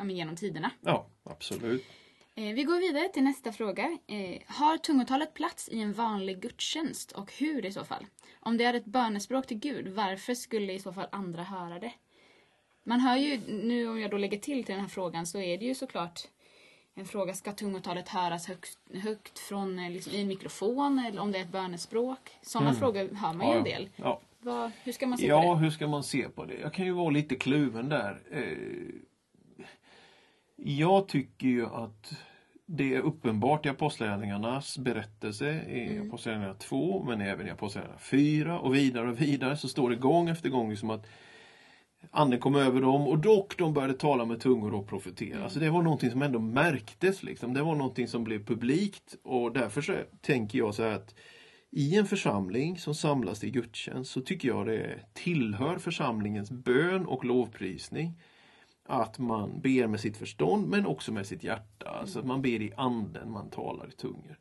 ja, 0.00 0.04
men 0.04 0.16
genom 0.16 0.36
tiderna. 0.36 0.70
ja, 0.80 1.06
absolut. 1.24 1.84
Eh, 2.34 2.54
vi 2.54 2.64
går 2.64 2.78
vidare 2.80 3.08
till 3.08 3.22
nästa 3.22 3.52
fråga. 3.52 3.98
Eh, 4.06 4.38
har 4.46 4.78
tungotalet 4.78 5.34
plats 5.34 5.68
i 5.68 5.80
en 5.80 5.92
vanlig 5.92 6.40
gudstjänst 6.40 7.12
och 7.12 7.32
hur 7.32 7.66
i 7.66 7.72
så 7.72 7.84
fall? 7.84 8.06
Om 8.40 8.56
det 8.56 8.64
är 8.64 8.74
ett 8.74 8.84
bönespråk 8.84 9.46
till 9.46 9.58
Gud, 9.58 9.88
varför 9.88 10.34
skulle 10.34 10.72
i 10.72 10.78
så 10.78 10.92
fall 10.92 11.06
andra 11.12 11.42
höra 11.42 11.78
det? 11.78 11.92
Man 12.84 13.00
hör 13.00 13.16
ju, 13.16 13.40
nu 13.48 13.88
om 13.88 14.00
jag 14.00 14.10
då 14.10 14.16
lägger 14.16 14.38
till 14.38 14.64
till 14.64 14.74
den 14.74 14.80
här 14.80 14.88
frågan, 14.88 15.26
så 15.26 15.38
är 15.40 15.58
det 15.58 15.64
ju 15.64 15.74
såklart 15.74 16.20
en 16.94 17.04
fråga, 17.06 17.34
ska 17.34 17.52
tungotalet 17.52 18.08
höras 18.08 18.46
högt, 18.48 18.78
högt 18.94 19.38
från 19.38 19.78
eh, 19.78 19.90
liksom, 19.90 20.12
i 20.12 20.20
en 20.20 20.28
mikrofon 20.28 20.98
eller 20.98 21.20
om 21.22 21.32
det 21.32 21.38
är 21.38 21.42
ett 21.42 21.52
bönespråk? 21.52 22.30
Sådana 22.42 22.74
frågor 22.74 23.14
hör 23.14 23.32
man 23.32 23.48
ju 23.50 23.54
en 23.58 23.64
del. 23.64 23.88
Ja. 23.96 24.20
Vad, 24.42 24.70
hur 24.82 24.92
ska 24.92 25.06
man 25.06 25.18
se 25.18 25.26
Ja, 25.26 25.42
på 25.42 25.54
det? 25.54 25.60
hur 25.60 25.70
ska 25.70 25.86
man 25.86 26.02
se 26.02 26.28
på 26.28 26.44
det? 26.44 26.54
Jag 26.54 26.74
kan 26.74 26.84
ju 26.84 26.92
vara 26.92 27.10
lite 27.10 27.34
kluven 27.34 27.88
där. 27.88 28.20
Eh, 28.30 28.88
Jag 30.64 31.08
tycker 31.08 31.48
ju 31.48 31.66
att 31.66 32.12
det 32.66 32.94
är 32.94 33.00
uppenbart 33.00 33.66
i 33.66 33.68
Apostlagärningarnas 33.68 34.78
berättelse 34.78 35.62
i 35.68 35.86
Mm. 35.86 36.08
Apostlagärningarna 36.08 36.54
2 36.54 37.04
men 37.04 37.20
även 37.20 37.46
i 37.46 37.50
Apostlagärningarna 37.50 38.00
4 38.00 38.60
och 38.60 38.74
vidare 38.74 39.08
och 39.08 39.20
vidare 39.20 39.56
så 39.56 39.68
står 39.68 39.90
det 39.90 39.96
gång 39.96 40.28
efter 40.28 40.48
gång 40.48 40.70
liksom 40.70 40.90
att 40.90 41.06
Anden 42.10 42.40
kom 42.40 42.56
över 42.56 42.80
dem 42.80 43.06
och 43.06 43.18
dock 43.18 43.58
de 43.58 43.74
började 43.74 43.94
tala 43.94 44.24
med 44.24 44.40
tungor 44.40 44.74
och 44.74 44.88
profetera. 44.88 45.38
Mm. 45.38 45.50
Så 45.50 45.58
det 45.58 45.70
var 45.70 45.82
någonting 45.82 46.10
som 46.10 46.22
ändå 46.22 46.38
märktes. 46.38 47.22
Liksom. 47.22 47.54
Det 47.54 47.62
var 47.62 47.74
någonting 47.74 48.08
som 48.08 48.24
blev 48.24 48.44
publikt 48.44 49.16
och 49.22 49.52
därför 49.52 49.80
så 49.80 49.94
tänker 50.20 50.58
jag 50.58 50.74
så 50.74 50.82
här 50.82 50.92
att 50.92 51.14
i 51.70 51.96
en 51.96 52.06
församling 52.06 52.78
som 52.78 52.94
samlas 52.94 53.40
till 53.40 53.50
gudstjänst 53.50 54.10
så 54.10 54.20
tycker 54.20 54.48
jag 54.48 54.66
det 54.66 54.98
tillhör 55.12 55.78
församlingens 55.78 56.50
bön 56.50 57.06
och 57.06 57.24
lovprisning 57.24 58.20
att 58.90 59.18
man 59.18 59.60
ber 59.60 59.86
med 59.86 60.00
sitt 60.00 60.16
förstånd 60.16 60.68
men 60.68 60.86
också 60.86 61.12
med 61.12 61.26
sitt 61.26 61.44
hjärta. 61.44 61.88
Alltså 61.88 62.18
att 62.18 62.26
man 62.26 62.42
ber 62.42 62.62
i 62.62 62.72
anden, 62.76 63.30
man 63.30 63.50
talar 63.50 63.88
i 63.88 63.92
tungor. 63.92 64.38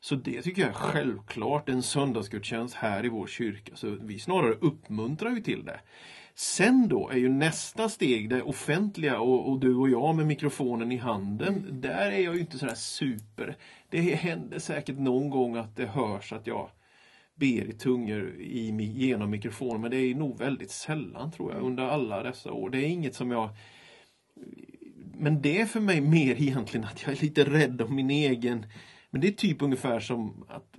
Så 0.00 0.14
det 0.14 0.42
tycker 0.42 0.62
jag 0.62 0.70
är 0.70 0.74
självklart 0.74 1.68
en 1.68 1.82
söndagsgudstjänst 1.82 2.74
här 2.74 3.04
i 3.04 3.08
vår 3.08 3.26
kyrka. 3.26 3.76
Så 3.76 3.96
vi 4.00 4.18
snarare 4.18 4.54
uppmuntrar 4.54 5.30
ju 5.30 5.40
till 5.40 5.64
det. 5.64 5.80
Sen 6.34 6.88
då 6.88 7.08
är 7.08 7.16
ju 7.16 7.28
nästa 7.28 7.88
steg 7.88 8.30
det 8.30 8.42
offentliga 8.42 9.20
och, 9.20 9.50
och 9.50 9.60
du 9.60 9.76
och 9.76 9.88
jag 9.88 10.16
med 10.16 10.26
mikrofonen 10.26 10.92
i 10.92 10.96
handen. 10.96 11.80
Där 11.80 12.12
är 12.12 12.20
jag 12.20 12.34
ju 12.34 12.40
inte 12.40 12.58
sådär 12.58 12.74
super. 12.74 13.56
Det 13.88 14.00
händer 14.00 14.58
säkert 14.58 14.98
någon 14.98 15.30
gång 15.30 15.56
att 15.56 15.76
det 15.76 15.86
hörs 15.86 16.32
att 16.32 16.46
jag 16.46 16.70
ber 17.34 17.70
i 17.70 17.72
tungor 17.72 18.34
i, 18.38 18.70
genom 18.82 19.30
mikrofonen 19.30 19.80
men 19.80 19.90
det 19.90 19.96
är 19.96 20.14
nog 20.14 20.38
väldigt 20.38 20.70
sällan 20.70 21.32
tror 21.32 21.52
jag 21.52 21.62
under 21.62 21.84
alla 21.84 22.22
dessa 22.22 22.52
år. 22.52 22.70
Det 22.70 22.78
är 22.78 22.86
inget 22.86 23.14
som 23.14 23.30
jag 23.30 23.50
men 25.14 25.42
det 25.42 25.60
är 25.60 25.66
för 25.66 25.80
mig 25.80 26.00
mer 26.00 26.42
egentligen 26.42 26.86
att 26.86 27.02
jag 27.02 27.12
är 27.16 27.22
lite 27.22 27.44
rädd 27.44 27.82
om 27.82 27.94
min 27.94 28.10
egen 28.10 28.66
Men 29.10 29.20
det 29.20 29.28
är 29.28 29.32
typ 29.32 29.62
ungefär 29.62 30.00
som 30.00 30.44
att 30.48 30.76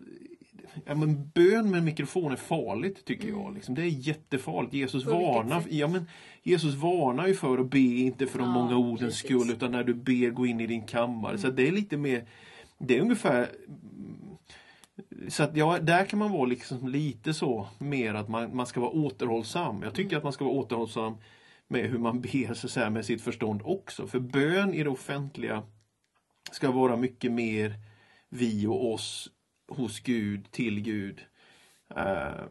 ja, 0.85 0.95
men 0.95 1.29
bön 1.29 1.71
med 1.71 1.83
mikrofon 1.83 2.31
är 2.31 2.35
farligt 2.35 3.05
tycker 3.05 3.29
jag. 3.29 3.53
Liksom. 3.53 3.75
Det 3.75 3.81
är 3.81 4.07
jättefarligt. 4.07 4.73
Jesus 4.73 5.05
varnar, 5.05 5.63
ja, 5.69 5.87
men 5.87 6.05
Jesus 6.43 6.75
varnar 6.75 7.27
ju 7.27 7.35
för 7.35 7.57
att 7.57 7.69
be 7.69 7.79
inte 7.79 8.27
för 8.27 8.39
de 8.39 8.47
Ja, 8.47 8.53
många 8.53 8.77
ordens 8.77 8.99
precis. 8.99 9.19
skull 9.19 9.55
utan 9.55 9.71
när 9.71 9.83
du 9.83 9.93
ber 9.93 10.29
gå 10.29 10.45
in 10.45 10.61
i 10.61 10.67
din 10.67 10.83
kammare. 10.83 11.37
Så 11.37 11.47
att 11.47 11.55
det 11.55 11.67
är 11.67 11.71
lite 11.71 11.97
mer 11.97 12.25
Det 12.77 12.97
är 12.97 13.01
ungefär 13.01 13.49
så 15.27 15.43
att 15.43 15.57
ja, 15.57 15.79
där 15.79 16.05
kan 16.05 16.19
man 16.19 16.31
vara 16.31 16.45
liksom 16.45 16.87
lite 16.87 17.33
så 17.33 17.67
mer 17.77 18.13
att 18.13 18.29
man, 18.29 18.55
man 18.55 18.65
ska 18.65 18.81
vara 18.81 18.91
återhållsam. 18.91 19.81
Jag 19.83 19.93
tycker 19.93 20.17
att 20.17 20.23
man 20.23 20.33
ska 20.33 20.45
vara 20.45 20.55
återhållsam 20.55 21.15
med 21.69 21.89
hur 21.89 21.99
man 21.99 22.21
ber 22.21 22.53
så 22.53 22.69
säga, 22.69 22.89
med 22.89 23.05
sitt 23.05 23.21
förstånd 23.21 23.61
också. 23.63 24.07
För 24.07 24.19
bön 24.19 24.73
i 24.73 24.83
det 24.83 24.89
offentliga 24.89 25.63
ska 26.51 26.71
vara 26.71 26.95
mycket 26.97 27.31
mer 27.31 27.73
vi 28.29 28.67
och 28.67 28.93
oss 28.93 29.29
hos 29.67 29.99
Gud, 29.99 30.51
till 30.51 30.81
Gud. 30.81 31.25
eh, 31.95 32.43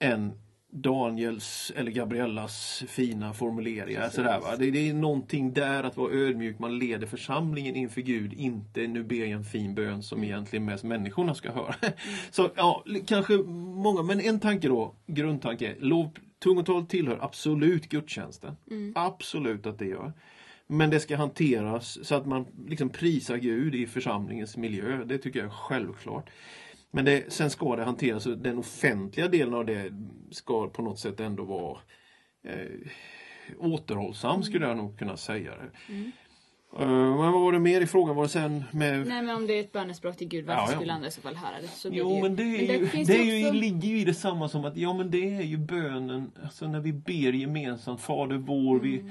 än 0.00 0.32
Daniels 0.74 1.72
eller 1.76 1.90
Gabriellas 1.90 2.84
fina 2.88 3.32
formuleringar. 3.34 4.08
Sådär, 4.08 4.40
va? 4.40 4.56
Det, 4.58 4.70
det 4.70 4.88
är 4.88 4.94
någonting 4.94 5.52
där 5.52 5.84
att 5.84 5.96
vara 5.96 6.12
ödmjuk, 6.12 6.58
man 6.58 6.78
leder 6.78 7.06
församlingen 7.06 7.76
inför 7.76 8.00
Gud, 8.00 8.32
inte 8.32 8.86
nu 8.86 9.02
ber 9.04 9.16
jag 9.16 9.30
en 9.30 9.44
fin 9.44 9.74
bön 9.74 10.02
som 10.02 10.24
egentligen 10.24 10.64
mest 10.64 10.84
människorna 10.84 11.34
ska 11.34 11.52
höra. 11.52 11.74
Så 12.30 12.50
ja, 12.54 12.84
kanske 13.06 13.36
många, 13.46 14.02
men 14.02 14.20
en 14.20 14.40
tanke 14.40 14.68
då, 14.68 14.94
grundtanke, 15.06 15.76
lov, 15.78 16.10
tungotal 16.42 16.86
tillhör 16.86 17.18
absolut 17.20 17.88
gudstjänsten. 17.88 18.56
Absolut 18.94 19.66
att 19.66 19.78
det 19.78 19.86
gör. 19.86 20.12
Men 20.66 20.90
det 20.90 21.00
ska 21.00 21.16
hanteras 21.16 22.06
så 22.06 22.14
att 22.14 22.26
man 22.26 22.46
liksom 22.66 22.88
prisar 22.88 23.36
Gud 23.36 23.74
i 23.74 23.86
församlingens 23.86 24.56
miljö. 24.56 25.04
Det 25.04 25.18
tycker 25.18 25.38
jag 25.38 25.46
är 25.46 25.50
självklart. 25.50 26.30
Men 26.90 27.04
det, 27.04 27.32
sen 27.32 27.50
ska 27.50 27.76
det 27.76 27.84
hanteras, 27.84 28.24
den 28.24 28.58
offentliga 28.58 29.28
delen 29.28 29.54
av 29.54 29.66
det 29.66 29.92
ska 30.30 30.68
på 30.68 30.82
något 30.82 30.98
sätt 30.98 31.20
ändå 31.20 31.44
vara 31.44 31.78
eh, 32.44 32.88
återhållsam 33.58 34.42
skulle 34.42 34.66
jag 34.66 34.76
nog 34.76 34.98
kunna 34.98 35.16
säga. 35.16 35.50
det. 35.56 35.94
Eh, 35.94 36.00
men 36.78 37.16
vad 37.16 37.32
var 37.32 37.52
det 37.52 37.58
mer 37.58 37.80
i 37.80 37.86
frågan? 37.86 38.16
Var 38.16 38.22
det 38.22 38.28
sen 38.28 38.64
med... 38.70 39.06
Nej 39.06 39.22
men 39.22 39.36
om 39.36 39.46
det 39.46 39.52
är 39.52 39.60
ett 39.60 39.72
bönespråk 39.72 40.16
till 40.16 40.28
Gud, 40.28 40.46
varför 40.46 40.62
Ja, 40.62 40.68
ja. 40.70 40.76
skulle 40.76 40.92
andra 40.92 41.08
i 41.08 41.10
så 41.10 41.20
fall 41.20 41.34
höra 41.36 41.60
det? 41.62 41.68
Så 41.68 41.88
Jo 41.92 42.14
ju- 42.16 42.22
men 42.22 42.36
det, 42.36 42.42
ju, 42.42 42.86
finns 42.86 43.08
det 43.08 43.16
ju, 43.16 43.46
också- 43.46 43.54
ligger 43.58 43.88
ju 43.88 43.98
i 44.00 44.04
detsamma 44.04 44.48
som 44.48 44.64
att 44.64 44.76
ja 44.76 44.92
men 44.92 45.10
det 45.10 45.36
är 45.36 45.42
ju 45.42 45.56
bönen, 45.56 46.30
alltså 46.42 46.68
när 46.68 46.80
vi 46.80 46.92
ber 46.92 47.32
gemensamt, 47.32 48.00
Fader 48.00 48.36
vår, 48.36 48.74
Mm. 48.78 48.82
vi, 48.82 49.04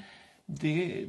det, 0.45 1.05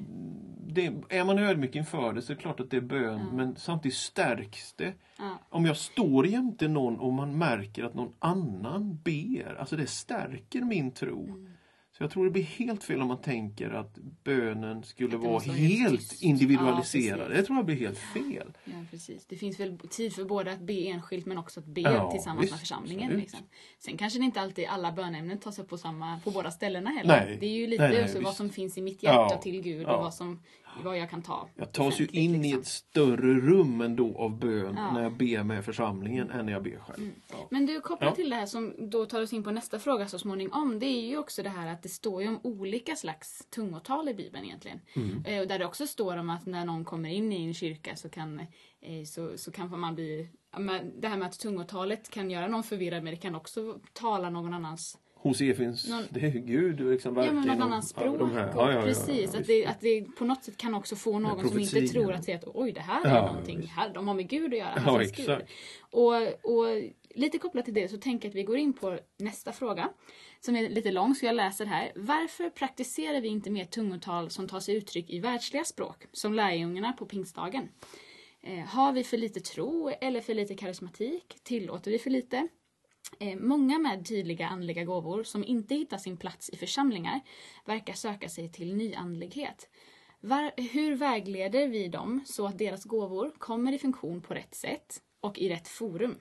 det, 0.67 1.17
är 1.19 1.25
man 1.25 1.39
ödmjuk 1.39 1.77
inför 1.77 2.13
det 2.13 2.23
så 2.23 2.33
är 2.33 2.37
det 2.37 2.43
klart 2.43 2.61
att 2.61 2.71
det 2.71 2.77
är 2.77 2.81
bön 2.81 3.21
men 3.33 3.57
samtidigt 3.57 3.97
stärks 3.99 4.73
det. 4.73 4.93
Ja. 5.19 5.39
Om 5.51 5.67
jag 5.67 5.77
står 5.77 6.27
jämte 6.27 6.69
någon 6.69 6.99
och 6.99 7.13
man 7.13 7.39
märker 7.39 7.85
att 7.85 7.95
någon 7.95 8.13
annan 8.19 8.99
ber, 9.05 9.57
alltså 9.61 9.77
det 9.77 9.87
stärker 9.87 10.61
min 10.61 10.91
tro. 10.91 11.47
Så 11.97 12.03
jag 12.03 12.11
tror 12.11 12.25
det 12.25 12.31
blir 12.31 12.43
helt 12.43 12.85
fel 12.85 13.03
om 13.03 13.09
man 13.09 13.21
tänker 13.21 13.71
att 13.71 13.99
bönen 14.25 14.85
skulle 14.85 15.17
vara 15.17 15.39
helt 15.39 16.23
individualiserad. 16.23 17.21
Ja, 17.21 17.37
det 17.37 17.43
tror 17.43 17.59
jag 17.59 17.67
blir 17.67 17.77
helt 17.77 17.99
fel. 17.99 18.53
Ja, 18.65 18.73
precis. 18.91 19.27
Det 19.27 19.37
finns 19.37 19.61
väl 19.61 19.79
tid 19.79 20.15
för 20.15 20.25
både 20.25 20.53
att 20.53 20.61
be 20.61 20.73
enskilt 20.73 21.27
men 21.27 21.39
också 21.39 21.61
att 21.61 21.67
be 21.67 21.81
Ja, 21.81 22.11
tillsammans 22.11 22.43
visst, 22.43 22.53
med 22.53 22.61
församlingen. 22.61 23.13
Liksom. 23.13 23.41
Sen 23.79 23.97
kanske 23.97 24.19
det 24.19 24.25
inte 24.25 24.41
alltid 24.41 24.67
alla 24.69 24.93
bönämnen 24.93 25.39
tas 25.39 25.59
upp 25.59 25.69
på, 25.69 25.79
samma, 25.79 26.21
på 26.25 26.31
båda 26.31 26.51
ställena 26.51 26.91
heller. 26.91 27.27
Nej. 27.27 27.37
Det 27.41 27.47
är 27.47 27.51
ju 27.51 27.67
lite 27.67 27.89
Nej, 27.89 28.11
nej, 28.15 28.23
vad 28.23 28.35
som 28.35 28.51
finns 28.51 28.79
i 28.79 28.83
mitt 28.83 29.03
hjärta 29.03 29.29
Ja, 29.31 29.41
till 29.43 29.61
Gud 29.61 29.87
och 29.87 30.03
vad, 30.03 30.15
som, 30.15 30.43
vad 30.85 30.99
jag 30.99 31.11
kan 31.11 31.23
ta. 31.23 31.49
Jag 31.57 31.73
tas 31.73 32.01
ju 32.01 32.07
in 32.07 32.35
i 32.35 32.39
liksom. 32.43 32.61
ett 32.61 32.67
större 32.67 33.35
rum 33.35 33.81
ändå 33.81 34.19
av 34.19 34.39
bön 34.39 34.75
Ja. 34.77 34.93
när 34.93 35.03
jag 35.03 35.13
ber 35.13 35.43
med 35.43 35.65
församlingen 35.65 36.31
än 36.31 36.47
när 36.47 36.53
jag 36.53 36.63
ber 36.63 36.79
själv. 36.79 37.11
Ja. 37.31 37.47
Men 37.51 37.67
du, 37.67 37.81
kopplat 37.81 38.11
Ja. 38.11 38.15
till 38.17 38.31
det 38.31 38.37
här 38.37 38.47
som 38.47 38.91
då 38.91 39.07
tar 39.07 39.23
oss 39.23 39.33
in 39.33 39.43
på 39.45 39.51
nästa 39.51 39.79
fråga 39.79 40.09
så 40.09 40.19
småningom. 40.19 40.79
Det 40.79 40.87
är 40.87 41.09
ju 41.09 41.19
också 41.19 41.43
det 41.43 41.49
här 41.49 41.73
att 41.73 41.83
det 41.83 41.89
står 41.89 42.23
ju 42.23 42.29
om 42.29 42.41
olika 42.43 42.97
slags 42.97 43.47
tungotal 43.51 44.09
i 44.09 44.15
Bibeln 44.15 44.45
egentligen. 44.45 44.81
Mm. 44.97 45.25
Eh, 45.25 45.47
där 45.47 45.59
det 45.59 45.67
också 45.67 45.87
står 45.87 46.17
om 46.17 46.31
att 46.31 46.47
när 46.47 46.65
någon 46.65 46.85
kommer 46.85 47.09
in 47.09 47.33
i 47.33 47.45
en 47.47 47.55
kyrka 47.55 47.97
så 47.97 48.09
kan, 48.09 48.41
eh, 48.81 49.05
så, 49.07 49.39
så 49.39 49.51
kan 49.53 49.81
man 49.81 49.95
bli... 49.95 50.29
Det 51.01 51.09
här 51.09 51.17
med 51.17 51.29
att 51.29 51.39
tungotalet 51.39 52.11
kan 52.11 52.31
göra 52.31 52.49
någon 52.49 52.63
förvirrad 52.63 53.03
men 53.05 53.11
det 53.15 53.21
kan 53.21 53.35
också 53.35 53.79
tala 53.93 54.31
någon 54.31 54.55
annans 54.55 54.99
Hos 55.23 55.39
finns, 55.39 55.89
Någon- 55.89 56.05
det 56.11 56.21
är 56.21 56.31
Gud 56.31 56.81
liksom 56.81 57.15
Ja 57.15 57.21
verkar 57.21 57.35
men 57.35 57.45
i 57.45 57.47
någon 57.47 57.63
annan 57.63 57.83
språk. 57.83 58.07
ja, 58.07 58.19
de 58.19 58.31
här- 58.33 58.49
och- 58.49 58.55
ja, 58.63 58.71
ja, 58.73 58.77
ja, 58.79 58.83
precis, 58.83 59.31
ja, 59.35 59.41
att, 59.41 59.47
det, 59.47 59.67
att 59.67 59.81
det 59.81 60.03
på 60.19 60.25
något 60.25 60.45
sätt 60.45 60.57
kan 60.57 60.75
också 60.75 60.97
få 60.97 61.19
någon 61.19 61.49
som 61.49 61.59
inte 61.59 61.81
tror 61.87 62.13
att 62.13 62.25
säga 62.25 62.37
att 62.37 62.45
oj 62.55 62.73
det 62.73 62.81
här 62.81 63.05
är 63.07 63.15
Ja, 63.15 63.27
någonting, 63.27 63.63
här, 63.63 63.95
de 63.95 64.09
har 64.09 64.15
med 64.15 64.29
Gud 64.29 64.53
att 64.53 64.59
göra. 64.59 64.83
Ja, 64.87 65.03
exakt. 65.03 65.51
Och, 65.91 66.15
och 66.43 66.67
lite 67.15 67.39
kopplat 67.39 67.65
till 67.65 67.75
det 67.75 67.89
så 67.89 67.97
tänker 67.99 68.27
jag 68.29 68.31
att 68.31 68.37
vi 68.37 68.43
går 68.43 68.57
in 68.57 68.73
på 68.73 68.99
nästa 69.19 69.53
fråga. 69.53 69.89
Som 70.41 70.57
är 70.57 70.69
lite 70.69 70.91
lång 70.93 71.15
så 71.15 71.27
jag 71.27 71.35
läser 71.35 71.67
här. 71.67 71.93
Varför 71.97 72.51
praktiserar 72.51 73.21
vi 73.21 73.29
inte 73.29 73.51
mer 73.51 73.65
tungotal 73.65 74.31
som 74.31 74.49
tar 74.49 74.61
sig 74.61 74.75
uttryck 74.77 75.11
i 75.11 75.19
världsliga 75.21 75.65
språk? 75.65 76.07
Som 76.13 76.35
lärjungarna 76.35 76.93
på 76.93 77.07
pingstdagen. 77.07 77.69
Eh, 78.43 78.59
har 78.67 78.93
vi 78.93 79.05
för 79.05 79.17
lite 79.17 79.41
tro 79.41 79.89
eller 80.01 80.21
för 80.21 80.35
lite 80.35 80.55
karismatik? 80.55 81.37
Tillåter 81.43 81.91
vi 81.91 81.99
för 81.99 82.11
lite? 82.11 82.49
Eh, 83.19 83.39
många 83.39 83.79
med 83.79 84.07
tydliga 84.09 84.47
andliga 84.47 84.85
gåvor 84.85 85.23
som 85.23 85.45
inte 85.45 85.75
hittar 85.75 85.99
sin 85.99 86.17
plats 86.17 86.51
i 86.51 86.57
församlingar 86.57 87.21
verkar 87.65 87.95
söka 87.95 88.29
sig 88.29 88.53
till 88.53 88.75
nyandlighet. 88.75 89.69
Var, 90.21 90.53
hur 90.57 90.97
vägleder 90.97 91.69
vi 91.69 91.89
dem 91.89 92.25
så 92.27 92.47
att 92.47 92.59
deras 92.59 92.85
gåvor 92.85 93.33
kommer 93.39 93.73
i 93.73 93.79
funktion 93.79 94.23
på 94.23 94.35
rätt 94.35 94.55
sätt 94.55 95.03
och 95.21 95.39
i 95.39 95.49
rätt 95.49 95.69
forum? 95.69 96.19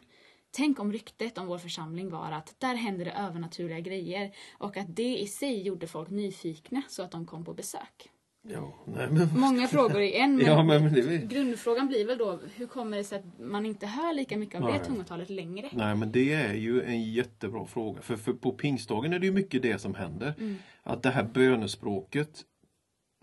Tänk 0.51 0.79
om 0.79 0.93
ryktet 0.93 1.37
om 1.37 1.47
vår 1.47 1.57
församling 1.57 2.09
var 2.09 2.31
att 2.31 2.55
där 2.59 2.75
händer 2.75 3.05
det 3.05 3.11
övernaturliga 3.11 3.79
grejer 3.79 4.35
och 4.53 4.77
att 4.77 4.95
det 4.95 5.17
i 5.17 5.27
sig 5.27 5.61
gjorde 5.61 5.87
folk 5.87 6.09
nyfikna 6.09 6.81
så 6.89 7.03
att 7.03 7.11
de 7.11 7.25
kom 7.25 7.45
på 7.45 7.53
besök. 7.53 8.09
Ja, 8.43 8.73
nej, 8.85 9.07
men, 9.11 9.39
Många 9.39 9.67
frågor 9.67 10.01
i 10.01 10.15
en, 10.15 10.35
men, 10.37 10.45
ja, 10.45 10.63
men 10.63 10.93
det, 10.93 10.99
är- 10.99 11.25
grundfrågan 11.27 11.87
blir 11.87 12.07
väl 12.07 12.17
då 12.17 12.39
hur 12.55 12.67
kommer 12.67 12.97
det 12.97 13.03
sig 13.03 13.17
att 13.19 13.39
man 13.39 13.65
inte 13.65 13.87
hör 13.87 14.13
lika 14.13 14.37
mycket 14.37 14.55
av 14.55 14.67
det 14.67 14.73
Nej. 14.73 14.85
tungotalet 14.85 15.29
längre? 15.29 15.69
nej, 15.71 15.95
men 15.95 16.11
det 16.11 16.33
är 16.33 16.53
ju 16.53 16.83
en 16.83 17.03
jättebra 17.11 17.65
fråga. 17.65 18.01
För, 18.01 18.15
för 18.15 18.33
på 18.33 18.51
pingstdagen 18.51 19.13
är 19.13 19.19
det 19.19 19.25
ju 19.25 19.31
mycket 19.31 19.61
det 19.61 19.79
som 19.81 19.95
händer. 19.95 20.33
Mm. 20.39 20.55
Att 20.83 21.03
det 21.03 21.09
här 21.09 21.23
bönespråket 21.23 22.43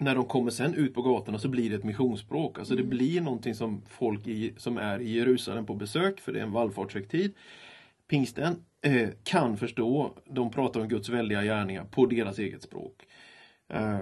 när 0.00 0.14
de 0.14 0.24
kommer 0.24 0.50
sen 0.50 0.74
ut 0.74 0.94
på 0.94 1.02
gatorna 1.02 1.38
så 1.38 1.48
blir 1.48 1.70
det 1.70 1.76
ett 1.76 1.84
missionsspråk. 1.84 2.58
Alltså 2.58 2.74
det 2.76 2.82
blir 2.82 3.20
någonting 3.20 3.54
som 3.54 3.82
folk 3.88 4.26
i, 4.26 4.54
som 4.56 4.78
är 4.78 5.00
i 5.00 5.10
Jerusalem 5.10 5.66
på 5.66 5.74
besök, 5.74 6.20
för 6.20 6.32
det 6.32 6.38
är 6.38 6.42
en 6.42 6.52
vallfartshögtid. 6.52 7.34
Pingsten 8.08 8.56
eh, 8.82 9.08
kan 9.22 9.56
förstå. 9.56 10.14
De 10.24 10.50
pratar 10.50 10.80
om 10.80 10.88
Guds 10.88 11.08
väldiga 11.08 11.42
gärningar 11.42 11.84
på 11.84 12.06
deras 12.06 12.38
eget 12.38 12.62
språk. 12.62 13.06
Eh, 13.68 13.98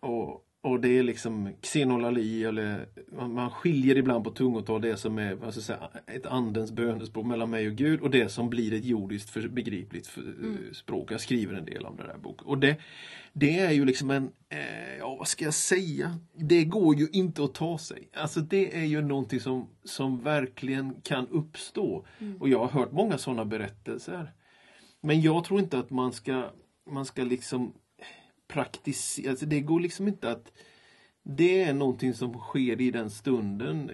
och, 0.00 0.42
och 0.66 0.80
det 0.80 0.98
är 0.98 1.02
liksom 1.02 1.52
xenolali 1.62 2.44
eller 2.44 2.86
man, 3.12 3.50
skiljer 3.50 3.96
ibland 3.96 4.24
på 4.24 4.30
tungotal 4.30 4.80
det 4.80 4.96
som 4.96 5.18
är 5.18 5.38
jag 5.42 5.54
säga, 5.54 5.90
ett 6.06 6.26
andens 6.26 6.72
bönespråk 6.72 7.26
mellan 7.26 7.50
mig 7.50 7.68
och 7.68 7.74
Gud 7.74 8.00
och 8.00 8.10
det 8.10 8.28
som 8.28 8.50
blir 8.50 8.74
ett 8.74 8.84
jordiskt 8.84 9.30
för, 9.30 9.48
begripligt 9.48 10.06
för, 10.06 10.22
språk. 10.72 11.12
Jag 11.12 11.20
skriver 11.20 11.54
en 11.54 11.64
del 11.64 11.86
om 11.86 11.96
det 11.96 12.02
där 12.02 12.18
boken. 12.18 12.46
Och 12.46 12.58
det, 12.58 12.76
det 13.32 13.58
är 13.58 13.70
ju 13.70 13.84
liksom 13.84 14.10
en, 14.10 14.30
eh, 14.48 14.96
ja 14.98 15.16
vad 15.18 15.28
ska 15.28 15.44
jag 15.44 15.54
säga, 15.54 16.18
det 16.34 16.64
går 16.64 16.96
ju 16.96 17.08
inte 17.12 17.44
att 17.44 17.54
ta 17.54 17.78
sig. 17.78 18.10
Alltså 18.14 18.40
det 18.40 18.78
är 18.78 18.84
ju 18.84 19.02
någonting 19.02 19.40
som, 19.40 19.68
som 19.84 20.22
verkligen 20.22 20.94
kan 21.02 21.28
uppstå. 21.28 22.06
Och 22.40 22.48
jag 22.48 22.58
har 22.58 22.68
hört 22.68 22.92
många 22.92 23.18
sådana 23.18 23.44
berättelser. 23.44 24.32
Men 25.02 25.20
jag 25.20 25.44
tror 25.44 25.60
inte 25.60 25.78
att 25.78 25.90
man 25.90 26.12
ska, 26.12 26.50
man 26.90 27.04
ska 27.04 27.22
liksom 27.22 27.72
praktisera, 28.48 29.30
alltså 29.30 29.46
det 29.46 29.60
går 29.60 29.80
liksom 29.80 30.08
inte 30.08 30.30
att 30.30 30.52
det 31.22 31.62
är 31.62 31.74
någonting 31.74 32.14
som 32.14 32.34
sker 32.34 32.80
i 32.80 32.90
den 32.90 33.10
stunden. 33.10 33.90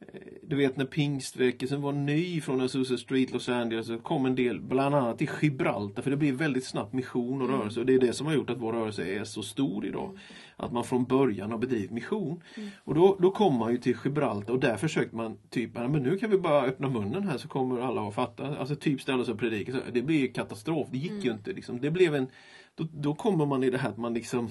Eh, 0.00 0.20
Du 0.42 0.56
vet 0.56 0.76
när 0.76 0.84
pingstväckelsen 0.84 1.82
var 1.82 1.92
ny 1.92 2.40
från 2.40 2.60
Azusa 2.60 2.96
Street, 2.96 3.32
Los 3.32 3.48
Angeles, 3.48 3.86
så 3.86 3.98
kom 3.98 4.26
en 4.26 4.34
del, 4.34 4.60
bland 4.60 4.94
annat 4.94 5.22
i 5.22 5.28
Gibraltar, 5.42 6.02
för 6.02 6.10
det 6.10 6.16
blir 6.16 6.32
väldigt 6.32 6.64
snabbt 6.64 6.92
mission 6.92 7.42
och 7.42 7.48
rörelse. 7.48 7.80
Och 7.80 7.86
det 7.86 7.94
är 7.94 7.98
det 7.98 8.12
som 8.12 8.26
har 8.26 8.34
gjort 8.34 8.50
att 8.50 8.60
vår 8.60 8.72
rörelse 8.72 9.04
är 9.04 9.24
så 9.24 9.42
stor 9.42 9.86
idag. 9.86 10.18
Att 10.56 10.72
man 10.72 10.84
från 10.84 11.04
början 11.04 11.50
har 11.50 11.58
bedrivit 11.58 11.90
mission. 11.90 12.42
Och 12.84 12.94
då, 12.94 13.18
då 13.20 13.30
kom 13.30 13.54
man 13.54 13.72
ju 13.72 13.78
till 13.78 13.96
Gibraltar 14.04 14.52
och 14.52 14.60
där 14.60 14.76
försökte 14.76 15.16
man 15.16 15.38
typ, 15.50 15.74
men 15.74 15.92
nu 15.92 16.18
kan 16.18 16.30
vi 16.30 16.38
bara 16.38 16.62
öppna 16.64 16.88
munnen 16.88 17.28
här 17.28 17.38
så 17.38 17.48
kommer 17.48 17.80
alla 17.80 18.08
att 18.08 18.14
fatta. 18.14 18.56
Alltså 18.58 18.76
typ 18.76 19.00
ställa 19.00 19.24
sig 19.24 19.32
och 19.34 19.40
predika. 19.40 19.72
Det 19.92 20.02
blir 20.02 20.20
ju 20.20 20.28
katastrof, 20.28 20.88
det 20.90 20.98
gick 20.98 21.24
ju 21.24 21.32
inte. 21.32 21.52
Liksom. 21.52 21.80
Det 21.80 21.90
blev 21.90 22.14
en, 22.14 22.26
då, 22.74 22.84
då 22.92 23.14
kommer 23.14 23.46
man 23.46 23.64
i 23.64 23.70
det 23.70 23.78
här 23.78 23.88
att 23.88 23.96
man 23.96 24.14
liksom 24.14 24.48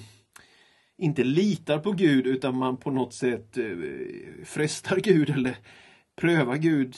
inte 0.98 1.24
litar 1.24 1.78
på 1.78 1.92
Gud 1.92 2.26
utan 2.26 2.56
man 2.58 2.76
på 2.76 2.90
något 2.90 3.14
sätt 3.14 3.58
eh, 3.58 3.64
frestar 4.44 4.96
Gud 4.96 5.30
eller 5.30 5.56
prövar 6.16 6.56
Gud, 6.56 6.94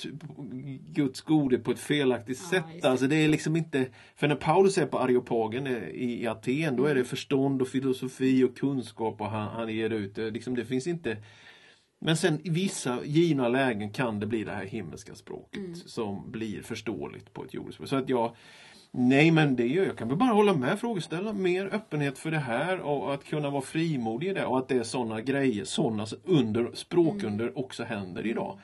Guds 0.94 1.20
gode 1.20 1.58
på 1.58 1.70
ett 1.70 1.78
felaktigt 1.78 2.40
Ja, 2.42 2.48
sätt. 2.50 2.84
Alltså 2.84 3.06
det 3.06 3.16
är 3.16 3.28
liksom 3.28 3.56
inte, 3.56 3.86
för 4.16 4.28
när 4.28 4.36
Paulus 4.36 4.78
är 4.78 4.86
på 4.86 4.98
Areopagen 4.98 5.66
eh, 5.66 5.88
i, 5.88 6.22
i 6.22 6.26
Aten 6.26 6.76
då 6.76 6.84
är 6.84 6.90
Mm. 6.90 7.02
det 7.02 7.08
förstånd 7.08 7.62
och 7.62 7.68
filosofi 7.68 8.44
och 8.44 8.56
kunskap 8.56 9.20
och 9.20 9.30
han, 9.30 9.48
han 9.48 9.68
ger 9.74 9.90
ut 9.90 10.14
det. 10.14 10.30
Liksom, 10.30 10.54
det 10.54 10.64
finns 10.64 10.86
inte 10.86 11.16
men 12.00 12.16
sen 12.16 12.40
i 12.46 12.50
vissa 12.50 12.98
givna 13.04 13.48
lägen 13.48 13.90
kan 13.92 14.20
det 14.20 14.26
bli 14.26 14.44
det 14.44 14.52
här 14.52 14.64
himmelska 14.64 15.14
språket 15.14 15.58
Mm. 15.58 15.74
som 15.74 16.30
blir 16.30 16.62
förståeligt 16.62 17.32
på 17.32 17.44
ett 17.44 17.54
jordiskt 17.54 17.74
språk. 17.74 17.88
Så 17.88 17.96
att 17.96 18.08
jag 18.08 18.36
Nej 18.90 19.30
men 19.30 19.56
det 19.56 19.66
gör 19.66 19.86
jag. 19.86 19.98
kan 19.98 20.08
väl 20.08 20.16
bara 20.16 20.32
hålla 20.32 20.54
med 20.54 20.80
frågeställaren. 20.80 21.42
Mer 21.42 21.66
öppenhet 21.74 22.18
för 22.18 22.30
det 22.30 22.38
här 22.38 22.80
och 22.80 23.14
att 23.14 23.24
kunna 23.24 23.50
vara 23.50 23.62
frimodig 23.62 24.28
i 24.28 24.32
det 24.32 24.46
och 24.46 24.58
att 24.58 24.68
det 24.68 24.76
är 24.76 24.82
sådana 24.82 25.20
grejer, 25.20 25.64
sådana 25.64 26.06
under, 26.24 26.70
språkunder 26.74 27.58
också 27.58 27.84
händer 27.84 28.26
idag. 28.26 28.58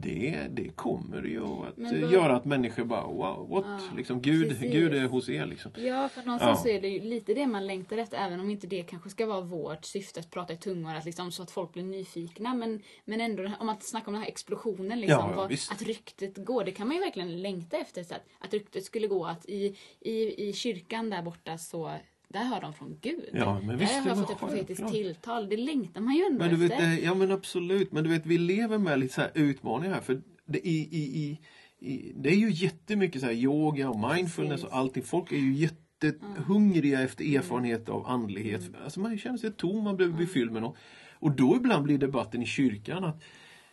Det, 0.00 0.46
det 0.50 0.68
kommer 0.68 1.22
ju 1.22 1.44
att 1.44 1.78
eh, 1.78 2.00
vad- 2.00 2.12
göra 2.12 2.36
att 2.36 2.44
människor 2.44 2.84
bara 2.84 3.06
wow, 3.06 3.48
what? 3.50 3.64
Ja, 3.66 3.96
liksom, 3.96 4.20
Gud, 4.22 4.48
precis. 4.48 4.72
Gud 4.72 4.94
är 4.94 5.08
hos 5.08 5.28
er 5.28 5.46
liksom. 5.46 5.72
Ja, 5.76 6.08
för 6.08 6.22
någonstans 6.22 6.58
Ja. 6.58 6.62
så 6.62 6.68
är 6.68 6.80
det 6.80 6.88
ju 6.88 7.00
lite 7.00 7.34
det 7.34 7.46
man 7.46 7.66
längtar 7.66 7.98
efter, 7.98 8.18
även 8.18 8.40
om 8.40 8.50
inte 8.50 8.66
det 8.66 8.82
kanske 8.82 9.10
ska 9.10 9.26
vara 9.26 9.40
vårt 9.40 9.84
syfte 9.84 10.20
att 10.20 10.30
prata 10.30 10.52
i 10.52 10.56
tungor, 10.56 10.94
att 10.94 11.04
liksom, 11.04 11.32
så 11.32 11.42
att 11.42 11.50
folk 11.50 11.72
blir 11.72 11.82
nyfikna. 11.84 12.54
Men, 12.54 12.82
men 13.04 13.20
ändå, 13.20 13.46
här- 13.46 13.56
om 13.60 13.66
man 13.66 13.76
snackar 13.80 14.06
om 14.08 14.12
den 14.14 14.22
här 14.22 14.28
explosionen, 14.28 15.00
liksom, 15.00 15.30
Ja, 15.30 15.36
vad, 15.36 15.52
att 15.52 15.82
ryktet 15.82 16.36
går, 16.44 16.64
det 16.64 16.70
kan 16.72 16.86
man 16.86 16.96
ju 16.96 17.02
verkligen 17.02 17.42
längta 17.42 17.76
efter. 17.76 18.02
Så 18.04 18.14
att, 18.14 18.22
att 18.38 18.52
ryktet 18.54 18.84
skulle 18.84 19.06
gå 19.06 19.24
att 19.26 19.46
i, 19.46 19.76
i, 20.00 20.48
i 20.48 20.52
kyrkan 20.52 21.10
där 21.10 21.22
borta 21.22 21.58
så 21.58 21.92
där 22.32 22.44
hör 22.44 22.60
de 22.60 22.72
från 22.72 22.98
Gud. 23.00 23.28
Ja, 23.32 23.60
men 23.64 23.78
visst, 23.78 24.04
det 24.04 24.10
har 24.10 24.16
fått 24.16 24.30
ett 24.30 24.38
profetiskt 24.38 24.88
tilltal. 24.92 25.48
Det 25.48 25.56
längtar 25.56 26.00
man 26.00 26.14
ju 26.14 26.24
ändå 26.24 26.38
Men 26.38 26.50
du 26.50 26.56
vet, 26.56 26.72
efter. 26.72 26.84
eh, 26.84 27.04
ja 27.04 27.14
men 27.14 27.30
absolut, 27.30 27.92
men 27.92 28.04
du 28.04 28.10
vet 28.10 28.26
vi 28.26 28.38
lever 28.38 28.78
med 28.78 28.98
lite 28.98 29.14
så 29.14 29.20
här 29.20 29.30
utmaningar 29.34 29.94
här 29.94 30.00
för 30.00 30.22
det, 30.46 30.58
i, 30.58 30.78
i, 30.78 31.38
i, 31.78 32.12
det 32.16 32.28
är 32.28 32.36
ju 32.36 32.50
jättemycket 32.50 33.20
så 33.20 33.26
här 33.26 33.34
yoga 33.34 33.90
och 33.90 34.14
mindfulness 34.14 34.64
och 34.64 34.76
allting. 34.76 35.02
Folk 35.02 35.32
är 35.32 35.36
ju 35.36 35.52
jättehungriga 35.52 37.00
efter 37.00 37.36
erfarenhet 37.36 37.88
av 37.88 38.06
andlighet. 38.06 38.62
Alltså 38.84 39.00
man 39.00 39.18
känner 39.18 39.38
sig 39.38 39.52
tom, 39.52 39.84
man 39.84 39.96
behöver 39.96 40.16
bli 40.16 40.26
fylld 40.26 40.52
med 40.52 40.62
något. 40.62 40.76
Och 41.18 41.30
då 41.30 41.56
ibland 41.56 41.84
blir 41.84 41.98
debatten 41.98 42.42
i 42.42 42.46
kyrkan 42.46 43.04
att 43.04 43.22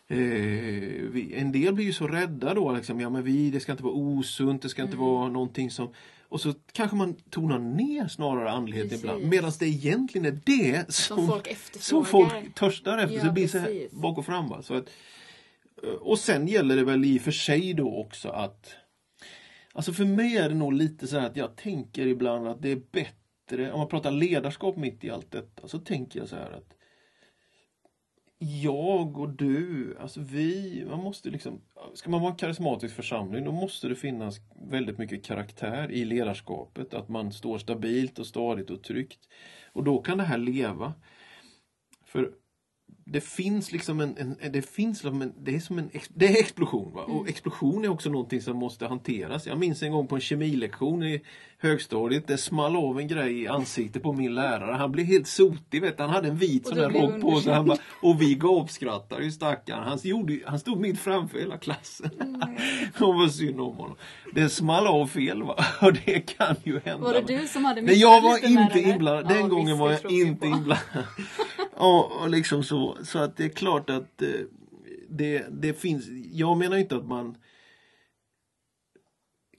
Eh, 0.10 0.18
vi, 1.12 1.34
en 1.36 1.52
del 1.52 1.74
blir 1.74 1.86
ju 1.86 1.94
så 1.94 2.08
rädda 2.08 2.54
då, 2.54 2.72
liksom, 2.72 3.00
ja 3.00 3.10
men 3.10 3.24
vi, 3.24 3.50
det 3.52 3.60
ska 3.60 3.72
inte 3.72 3.84
vara 3.84 3.94
osunt, 3.94 4.62
det 4.62 4.70
ska 4.70 4.84
inte 4.84 4.98
vara 4.98 5.30
någonting 5.30 5.72
som... 5.72 5.90
Och 6.30 6.42
så 6.42 6.54
kanske 6.72 6.98
man 6.98 7.14
tonar 7.30 7.60
ner 7.60 8.08
snarare 8.08 8.52
andligheten 8.52 8.90
Precis. 8.90 9.04
ibland, 9.04 9.24
medan 9.24 9.52
det 9.60 9.66
egentligen 9.66 10.26
är 10.26 10.40
det 10.46 10.94
som, 10.94 11.18
Som 11.18 11.28
folk 11.28 11.48
efterfrågar. 11.48 12.06
som 12.06 12.06
folk 12.06 12.56
törstar 12.56 12.98
efter. 12.98 13.16
Ja, 13.16 13.22
så 13.22 13.28
det 13.28 13.34
blir 13.34 13.48
så 13.48 13.58
här 13.58 13.88
bak 13.92 14.18
och 14.18 14.26
fram. 14.26 14.50
Va? 14.50 14.62
Så 14.62 14.74
att, 14.74 14.90
eh, 15.84 15.90
och 15.90 16.20
sen 16.20 16.48
gäller 16.48 16.76
det 16.76 16.84
väl 16.84 17.06
i 17.06 17.18
och 17.18 17.22
för 17.22 17.32
sig 17.32 17.74
då 17.74 17.98
också 17.98 18.30
att 18.30 18.76
Alltså 19.74 19.94
för 19.94 20.06
mig 20.06 20.38
är 20.38 20.50
det 20.50 20.56
nog 20.56 20.74
lite 20.74 21.08
så 21.08 21.20
här 21.20 21.28
att 21.28 21.36
jag 21.38 21.56
tänker 21.56 22.08
ibland 22.08 22.48
att 22.48 22.62
det 22.62 22.72
är 22.72 22.82
bättre, 22.92 23.72
om 23.72 23.80
man 23.80 23.88
pratar 23.88 24.12
ledarskap 24.12 24.78
mitt 24.78 25.04
i 25.04 25.10
allt 25.10 25.32
detta, 25.32 25.68
så 25.68 25.80
tänker 25.80 26.20
jag 26.20 26.30
så 26.30 26.36
här 26.36 26.52
att 26.52 26.77
jag 28.40 29.18
och 29.18 29.30
du, 29.30 29.98
alltså 30.00 30.20
vi, 30.22 30.84
man 30.90 31.00
måste 31.00 31.30
liksom, 31.30 31.62
ska 31.94 32.10
man 32.10 32.22
vara 32.22 32.32
en 32.32 32.38
karismatisk 32.38 32.96
församling 32.96 33.46
då 33.46 33.52
måste 33.52 33.88
det 33.88 33.96
finnas 33.96 34.38
väldigt 34.70 34.98
mycket 34.98 35.26
karaktär 35.26 35.92
i 35.92 36.06
ledarskapet, 36.06 36.94
att 36.94 37.10
man 37.10 37.32
står 37.32 37.58
stabilt 37.58 38.20
och 38.20 38.28
stadigt 38.28 38.70
och 38.70 38.84
tryggt. 38.84 39.20
Och 39.74 39.84
då 39.84 40.02
kan 40.02 40.18
det 40.18 40.24
här 40.24 40.38
leva. 40.38 40.94
För 42.06 42.32
det 43.10 43.22
finns 43.22 43.72
liksom 43.72 44.00
en, 44.00 44.18
en 44.18 44.52
det 44.52 44.62
finns 44.62 45.04
liksom 45.04 45.22
en, 45.22 45.34
det 45.44 45.56
är 45.56 45.60
som 45.60 45.80
en 45.80 45.90
det 46.14 46.26
är 46.26 46.40
explosion. 46.40 46.94
Va? 46.94 47.02
Och 47.02 47.30
explosion 47.30 47.86
är 47.86 47.90
också 47.90 48.10
någonting 48.10 48.42
som 48.42 48.58
måste 48.58 48.86
hanteras. 48.86 49.48
Jag 49.48 49.58
minns 49.58 49.84
en 49.84 49.92
gång 49.92 50.08
på 50.08 50.16
en 50.16 50.22
kemilektion 50.22 51.04
i 51.04 51.22
högstadiet. 51.60 52.28
Det 52.28 52.38
small 52.38 52.76
av 52.76 53.00
en 53.00 53.08
grej 53.08 53.42
i 53.42 53.48
ansiktet 53.48 54.04
på 54.04 54.14
min 54.14 54.36
lärare. 54.36 54.76
Han 54.76 54.92
blev 54.92 55.06
helt 55.06 55.28
sotig. 55.28 55.82
Vet. 55.82 56.00
Han 56.00 56.10
hade 56.10 56.28
en 56.28 56.38
vit 56.38 56.68
sån 56.68 56.78
där 56.78 56.90
rock 56.90 57.22
på 57.22 57.42
sig. 57.42 57.54
Han 57.54 57.66
bara, 57.66 57.78
och 58.02 58.22
vi 58.22 58.36
gapskrattade 58.36 59.24
ju 59.24 59.32
stackarn. 59.32 59.84
Han, 59.84 60.00
gjorde, 60.04 60.40
han 60.46 60.60
stod 60.60 60.80
mitt 60.80 61.00
framför 61.00 61.40
hela 61.40 61.58
klassen. 61.58 62.10
Och 63.00 63.16
vad 63.16 63.32
synd 63.32 63.62
om 63.62 63.76
honom. 63.76 63.96
Det 64.34 64.50
small 64.50 64.88
av 64.88 65.08
fel 65.08 65.44
va. 65.44 65.66
Och 65.82 65.94
det 65.94 66.20
kan 66.20 66.56
ju 66.64 66.80
hända. 66.86 67.04
Var 67.04 67.14
det 67.14 67.38
du 67.38 67.48
som 67.48 67.66
hade 67.66 67.82
Nej, 67.82 67.96
jag 67.96 68.22
var 68.22 68.46
inte 68.46 68.80
inblandad. 68.80 69.28
Den 69.28 69.42
Ja, 69.42 69.48
gången 69.48 69.78
var 69.78 69.92
jag 69.92 70.12
inte 70.12 70.48
inblandad. 70.48 70.78
ja, 71.78 72.12
och 72.22 72.30
liksom 72.30 72.64
så. 72.64 72.98
Så 73.04 73.20
att 73.20 73.38
det 73.38 73.46
är 73.46 73.50
klart 73.50 73.90
att 73.90 74.22
eh, 74.22 74.30
det, 75.10 75.46
det 75.52 75.74
finns. 75.74 76.08
Jag 76.32 76.58
menar 76.58 76.78
inte 76.78 76.96
att 76.96 77.08
man 77.08 77.38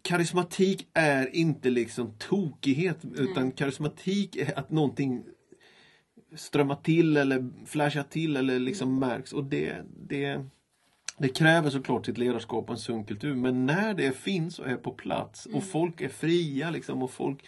Karismatik 0.02 0.88
är 0.94 1.36
inte 1.36 1.70
liksom 1.70 2.12
tokighet 2.18 2.98
utan 3.16 3.52
karismatik 3.52 4.36
är 4.36 4.58
att 4.58 4.70
någonting 4.70 5.24
strömmar 6.36 6.74
till 6.82 7.16
eller 7.16 7.50
flashar 7.66 8.02
till 8.02 8.36
eller 8.36 8.58
liksom 8.58 8.88
Mm. 8.88 9.00
märks 9.08 9.32
och 9.32 9.44
det, 9.44 9.84
det 10.08 10.44
det 11.18 11.28
kräver 11.28 11.70
såklart 11.70 12.06
sitt 12.06 12.18
ledarskap 12.18 12.64
och 12.64 12.70
en 12.70 12.78
sund 12.78 13.08
kultur 13.08 13.34
men 13.34 13.66
när 13.66 13.94
det 13.94 14.16
finns 14.16 14.58
och 14.58 14.66
är 14.66 14.76
på 14.76 14.90
plats 14.92 15.46
Mm. 15.46 15.58
och 15.58 15.64
folk 15.64 16.00
är 16.00 16.08
fria 16.08 16.70
liksom 16.70 17.02
och 17.02 17.10
folk 17.10 17.44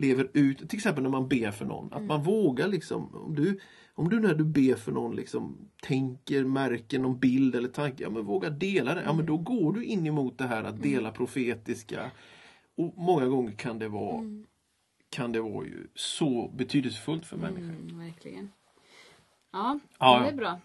lever 0.00 0.30
ut, 0.34 0.68
till 0.70 0.76
exempel 0.78 1.02
när 1.02 1.10
man 1.10 1.28
ber 1.28 1.50
för 1.50 1.64
någon, 1.64 1.86
Mm. 1.92 1.98
att 2.02 2.08
man 2.08 2.22
vågar 2.22 2.68
liksom, 2.68 3.14
om 3.14 3.34
du, 3.34 3.60
om 3.94 4.08
du 4.08 4.20
när 4.20 4.34
du 4.34 4.44
ber 4.44 4.74
för 4.74 4.92
någon 4.92 5.16
liksom 5.16 5.68
tänker, 5.82 6.44
märker 6.44 6.98
någon 6.98 7.18
bild 7.18 7.54
eller 7.54 7.68
tanke, 7.68 8.02
ja 8.02 8.10
men 8.10 8.24
våga 8.24 8.50
dela 8.50 8.94
det, 8.94 9.02
ja 9.02 9.12
men 9.12 9.26
då 9.26 9.32
Mm. 9.34 9.44
går 9.44 9.72
du 9.72 9.84
in 9.84 10.06
emot 10.06 10.38
det 10.38 10.46
här 10.46 10.64
att 10.64 10.82
dela 10.82 11.10
profetiska 11.10 12.10
och 12.76 12.94
många 12.98 13.26
gånger 13.26 13.52
kan 13.52 13.78
det 13.78 13.88
vara 13.88 14.18
Mm. 14.18 14.46
kan 15.10 15.32
det 15.32 15.40
vara 15.40 15.66
ju 15.66 15.86
så 15.94 16.48
betydelsefullt 16.56 17.26
för 17.26 17.36
människor. 17.36 17.74
Mm, 17.74 17.98
verkligen. 17.98 18.52
Ja, 19.52 19.78
Ja, 19.98 20.20
det 20.20 20.28
är 20.28 20.36
bra. 20.36 20.60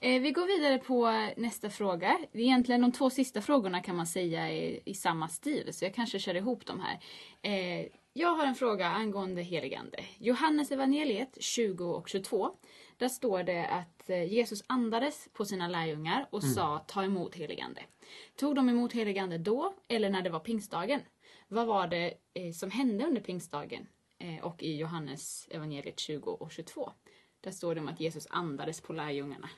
Eh, 0.00 0.20
vi 0.22 0.30
går 0.30 0.46
vidare 0.58 0.78
på 0.78 1.10
nästa 1.36 1.70
fråga. 1.70 2.18
Egentligen 2.32 2.80
de 2.80 2.92
två 2.92 3.10
sista 3.10 3.40
frågorna 3.40 3.80
kan 3.80 3.96
man 3.96 4.06
säga 4.06 4.50
är 4.50 4.88
i 4.88 4.94
samma 4.94 5.28
stil, 5.28 5.68
så 5.72 5.84
jag 5.84 5.94
kanske 5.94 6.18
kör 6.18 6.34
ihop 6.34 6.66
dem 6.66 6.80
här. 6.80 6.98
Eh, 7.42 7.86
jag 8.18 8.34
har 8.34 8.46
en 8.46 8.54
fråga 8.54 8.86
angående 8.86 9.42
heligande. 9.42 10.04
Johannes 10.18 10.72
evangeliet 10.72 11.36
20 11.40 11.84
och 11.84 12.08
22. 12.08 12.50
Där 12.96 13.08
står 13.08 13.42
det 13.42 13.68
att 13.68 14.10
eh, 14.10 14.32
Jesus 14.32 14.62
andades 14.66 15.28
på 15.32 15.44
sina 15.44 15.68
lärjungar 15.68 16.28
och 16.30 16.44
sa 16.44 16.84
ta 16.86 17.04
emot 17.04 17.34
heligande. 17.34 17.80
Tog 18.36 18.54
de 18.54 18.68
emot 18.68 18.92
heligande 18.92 19.38
då 19.38 19.74
eller 19.88 20.10
när 20.10 20.22
det 20.22 20.30
var 20.30 20.40
pingstdagen? 20.40 21.00
Vad 21.48 21.66
var 21.66 21.86
det 21.86 22.14
eh, 22.34 22.52
som 22.52 22.70
hände 22.70 23.04
under 23.04 23.20
pingstdagen 23.20 23.86
eh, 24.18 24.44
och 24.44 24.62
i 24.62 24.76
Johannes 24.76 25.48
evangeliet 25.50 26.00
20 26.00 26.30
och 26.30 26.52
22? 26.52 26.90
Där 27.40 27.50
står 27.50 27.74
det 27.74 27.80
om 27.80 27.88
att 27.88 28.00
Jesus 28.00 28.26
andades 28.30 28.80
på 28.80 28.92
lärjungarna. 28.92 29.50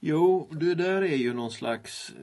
Jo, 0.00 0.48
det 0.50 0.74
där 0.74 1.02
är 1.02 1.16
ju 1.16 1.32
någon 1.34 1.50
slags... 1.50 2.14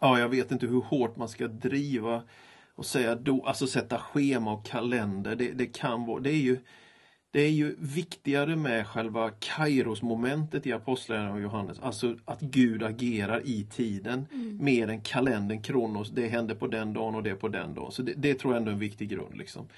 Ja, 0.00 0.18
jag 0.18 0.28
vet 0.28 0.50
inte 0.50 0.66
hur 0.66 0.80
hårt 0.80 1.16
man 1.16 1.28
ska 1.28 1.48
driva 1.48 2.22
och 2.74 2.86
säga 2.86 3.14
då, 3.14 3.44
alltså 3.46 3.66
sätta 3.66 3.98
schema 3.98 4.52
och 4.52 4.66
kalender. 4.66 5.36
Det, 5.36 5.52
det 5.52 5.66
kan 5.66 6.06
vara, 6.06 6.20
det 6.20 6.30
är 6.30 6.42
ju 6.42 6.58
det 7.34 7.40
är 7.40 7.50
ju 7.50 7.76
viktigare 7.78 8.56
med 8.56 8.86
själva 8.86 9.30
Kairos-momentet 9.30 10.66
i 10.66 10.72
Apostlagärningarna 10.72 11.36
och 11.36 11.42
Johannes, 11.42 11.80
alltså 11.80 12.16
att 12.24 12.40
Gud 12.40 12.82
agerar 12.82 13.42
i 13.44 13.64
tiden 13.64 14.26
mer 14.60 14.88
än 14.88 15.00
kalendern, 15.00 15.62
Kronos, 15.62 16.10
det 16.10 16.28
hände 16.28 16.54
på 16.54 16.66
den 16.66 16.92
dagen 16.92 17.14
och 17.14 17.22
det 17.22 17.34
på 17.34 17.48
den 17.48 17.74
dagen. 17.74 17.92
Så 17.92 18.02
det, 18.02 18.12
det 18.16 18.34
tror 18.34 18.52
jag 18.52 18.58
ändå 18.58 18.70
är 18.70 18.72
en 18.72 18.78
viktig 18.80 19.08
grund. 19.08 19.36
Liksom. 19.36 19.68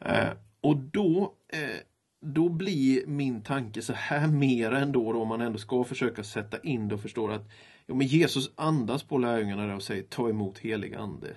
Eh, 0.00 0.28
och 0.60 0.76
då, 0.76 1.34
eh, 1.48 1.80
då 2.20 2.48
blir 2.48 3.06
min 3.06 3.42
tanke 3.42 3.82
så 3.82 3.92
här 3.92 4.26
mer 4.28 4.72
ändå 4.72 5.12
då, 5.12 5.22
om 5.22 5.28
man 5.28 5.40
ändå 5.40 5.58
ska 5.58 5.84
försöka 5.84 6.24
sätta 6.24 6.60
in 6.60 6.88
det 6.88 6.94
och 6.94 7.00
förstå 7.00 7.28
att 7.28 7.50
ja, 7.86 7.94
men 7.94 8.06
Jesus 8.06 8.50
andas 8.54 9.02
på 9.02 9.18
lärjungarna 9.18 9.76
och 9.76 9.82
säger 9.82 10.02
ta 10.02 10.28
emot 10.28 10.58
helig 10.58 10.94
ande. 10.94 11.36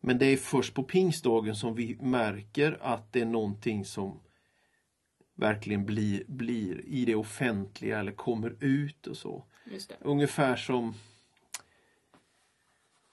Men 0.00 0.18
det 0.18 0.26
är 0.26 0.36
först 0.36 0.74
på 0.74 0.82
pingstdagen 0.82 1.56
som 1.56 1.74
vi 1.74 1.96
märker 2.00 2.78
att 2.80 3.12
det 3.12 3.20
är 3.20 3.26
någonting 3.26 3.84
som 3.84 4.20
verkligen 5.36 5.84
blir, 5.86 6.24
blir 6.26 6.84
i 6.86 7.04
det 7.04 7.14
offentliga 7.14 7.98
eller 7.98 8.12
kommer 8.12 8.56
ut 8.60 9.06
och 9.06 9.16
så. 9.16 9.44
Ungefär 10.00 10.56
som 10.56 10.94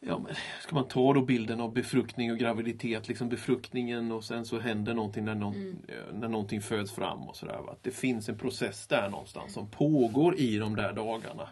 Ja, 0.03 0.19
men 0.19 0.35
ska 0.61 0.75
man 0.75 0.87
ta 0.87 1.13
då 1.13 1.21
bilden 1.21 1.61
av 1.61 1.73
befruktning 1.73 2.31
och 2.31 2.37
graviditet, 2.37 3.07
liksom 3.07 3.29
befruktningen 3.29 4.11
och 4.11 4.23
sen 4.23 4.45
så 4.45 4.59
händer 4.59 4.93
någonting 4.93 5.25
när, 5.25 5.35
någon, 5.35 5.85
eh, 5.87 6.13
när 6.13 6.27
någonting 6.27 6.61
föds 6.61 6.91
fram 6.91 7.29
och 7.29 7.35
sådär. 7.35 7.71
Att 7.71 7.83
det 7.83 7.91
finns 7.91 8.29
en 8.29 8.37
process 8.37 8.87
där 8.87 9.09
någonstans 9.09 9.53
som 9.53 9.69
pågår 9.69 10.35
i 10.37 10.57
de 10.57 10.75
där 10.75 10.93
dagarna 10.93 11.49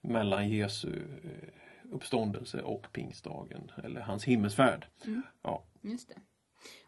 mellan 0.00 0.48
Jesu 0.48 0.88
eh, 1.24 1.48
uppståndelse 1.92 2.62
och 2.62 2.86
pingstdagen 2.92 3.70
eller 3.84 4.00
hans 4.00 4.24
himmelsfärd. 4.24 4.86
Ja. 5.42 5.64
Just 5.80 6.08
det. 6.08 6.14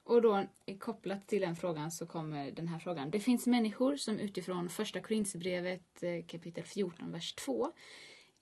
Och 0.05 0.23
då 0.23 0.37
eh, 0.67 0.79
kopplat 0.79 1.29
till 1.29 1.41
den 1.41 1.57
frågan 1.57 1.91
så 1.91 2.07
kommer 2.07 2.51
den 2.51 2.69
här 2.69 2.79
frågan. 2.79 3.11
Det 3.11 3.21
finns 3.21 3.47
människor 3.47 3.97
som 3.97 4.19
utifrån 4.19 4.69
första 4.69 5.01
Korinthierbrevet 5.01 6.03
kapitel 6.29 6.65
14, 6.65 7.13
vers 7.13 7.35
2 7.35 7.73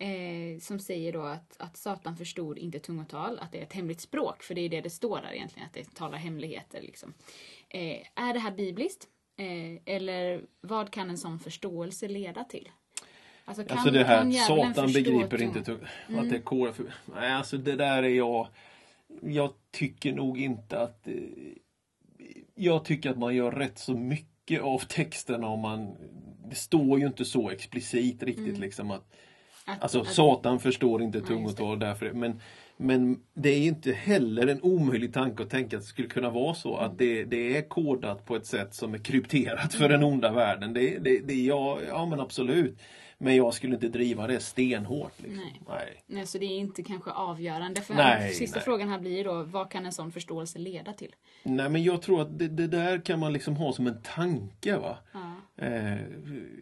eh, 0.02 0.58
som 0.60 0.78
säger 0.78 1.12
då 1.12 1.22
att, 1.22 1.56
att 1.58 1.76
Satan 1.76 2.16
förstod 2.16 2.58
inte 2.58 2.78
tungotal, 2.78 3.38
att 3.38 3.52
det 3.52 3.58
är 3.58 3.62
ett 3.62 3.72
hemligt 3.72 4.00
språk, 4.00 4.42
för 4.42 4.54
det 4.54 4.60
är 4.60 4.68
det 4.68 4.80
det 4.80 4.90
står 4.90 5.20
där 5.22 5.32
egentligen, 5.34 5.66
att 5.66 5.74
det 5.74 5.94
talar 5.94 6.18
hemligheter. 6.18 6.82
Liksom. 6.82 7.14
Eh, 7.68 7.98
är 8.14 8.32
det 8.34 8.38
här 8.40 8.50
bibliskt? 8.50 9.08
Eh, 9.36 9.94
eller 9.94 10.42
vad 10.60 10.90
kan 10.90 11.10
en 11.10 11.18
sån 11.18 11.38
förståelse 11.38 12.08
leda 12.08 12.44
till? 12.44 12.68
Alltså, 13.44 13.64
kan, 13.64 13.78
Alltså 13.78 13.90
det 13.90 14.04
här, 14.04 14.30
Satan 14.32 14.92
begriper 14.92 15.42
inte 15.42 15.62
tu- 15.64 15.78
att 16.18 16.30
det 16.30 16.36
är 16.36 16.40
kår 16.42 16.72
för... 16.72 16.94
Nej, 17.14 17.32
alltså 17.32 17.56
det 17.58 17.76
där 17.76 18.02
är 18.02 18.08
jag... 18.08 18.48
Jag 19.22 19.52
tycker 19.70 20.12
nog 20.12 20.40
inte 20.40 20.80
att... 20.80 21.06
eh, 21.08 21.14
Jag 22.54 22.84
tycker 22.84 23.10
att 23.10 23.18
man 23.18 23.34
gör 23.34 23.50
rätt 23.52 23.78
så 23.78 23.94
mycket 23.94 24.62
av 24.62 24.78
texterna 24.78 25.46
om 25.46 25.60
man 25.60 25.96
det 26.50 26.56
står 26.56 26.98
ju 27.00 27.06
inte 27.06 27.24
så 27.24 27.50
explicit 27.50 28.22
riktigt 28.22 28.58
liksom 28.58 28.90
att 28.90 29.12
Att- 29.64 29.82
Alltså 29.82 30.00
att- 30.00 30.08
Satan 30.08 30.60
förstår 30.60 31.02
inte 31.02 31.20
tungotal 31.20 31.78
därför 31.78 32.12
men, 32.12 32.40
men 32.76 33.20
det 33.34 33.48
är 33.50 33.60
inte 33.66 33.92
heller 33.92 34.46
en 34.46 34.62
omöjlig 34.62 35.12
tanke 35.14 35.42
att 35.42 35.50
tänka 35.50 35.76
att 35.76 35.82
det 35.82 35.88
skulle 35.88 36.08
kunna 36.08 36.30
vara 36.30 36.54
så 36.54 36.76
att 36.76 36.98
det, 36.98 37.24
det 37.24 37.56
är 37.56 37.68
kodat 37.68 38.24
på 38.26 38.36
ett 38.36 38.46
sätt 38.46 38.74
som 38.74 38.94
är 38.94 38.98
krypterat 38.98 39.74
för 39.74 39.88
den 39.88 40.02
onda 40.04 40.32
världen. 40.32 40.72
Det, 40.72 40.98
det, 40.98 41.18
det, 41.18 41.34
ja, 41.34 41.78
ja 41.88 42.06
men 42.06 42.20
absolut. 42.20 42.78
Men 43.22 43.36
jag 43.36 43.54
skulle 43.54 43.74
inte 43.74 43.88
driva 43.88 44.26
det 44.26 44.40
stenhårt. 44.40 45.12
Liksom. 45.16 45.36
Nej. 45.44 45.60
Nej. 45.68 46.02
Nej, 46.06 46.26
så 46.26 46.38
det 46.38 46.44
är 46.44 46.58
inte 46.58 46.82
kanske 46.82 47.10
avgörande. 47.10 47.80
För 47.80 47.94
Nej, 47.94 48.34
sista 48.34 48.56
nej. 48.58 48.64
frågan 48.64 48.88
här 48.88 48.98
blir 48.98 49.24
då, 49.24 49.42
vad 49.42 49.70
kan 49.70 49.86
en 49.86 49.92
sån 49.92 50.12
förståelse 50.12 50.58
leda 50.58 50.92
till? 50.92 51.14
Nej 51.42 51.68
men 51.68 51.82
jag 51.82 52.02
tror 52.02 52.22
att 52.22 52.38
det, 52.38 52.48
det 52.48 52.66
där 52.66 52.98
kan 53.04 53.18
man 53.18 53.32
liksom 53.32 53.56
ha 53.56 53.72
som 53.72 53.86
en 53.86 54.02
tanke. 54.02 54.76
va. 54.76 54.98
Ja. 55.12 55.34
Eh, 55.66 55.98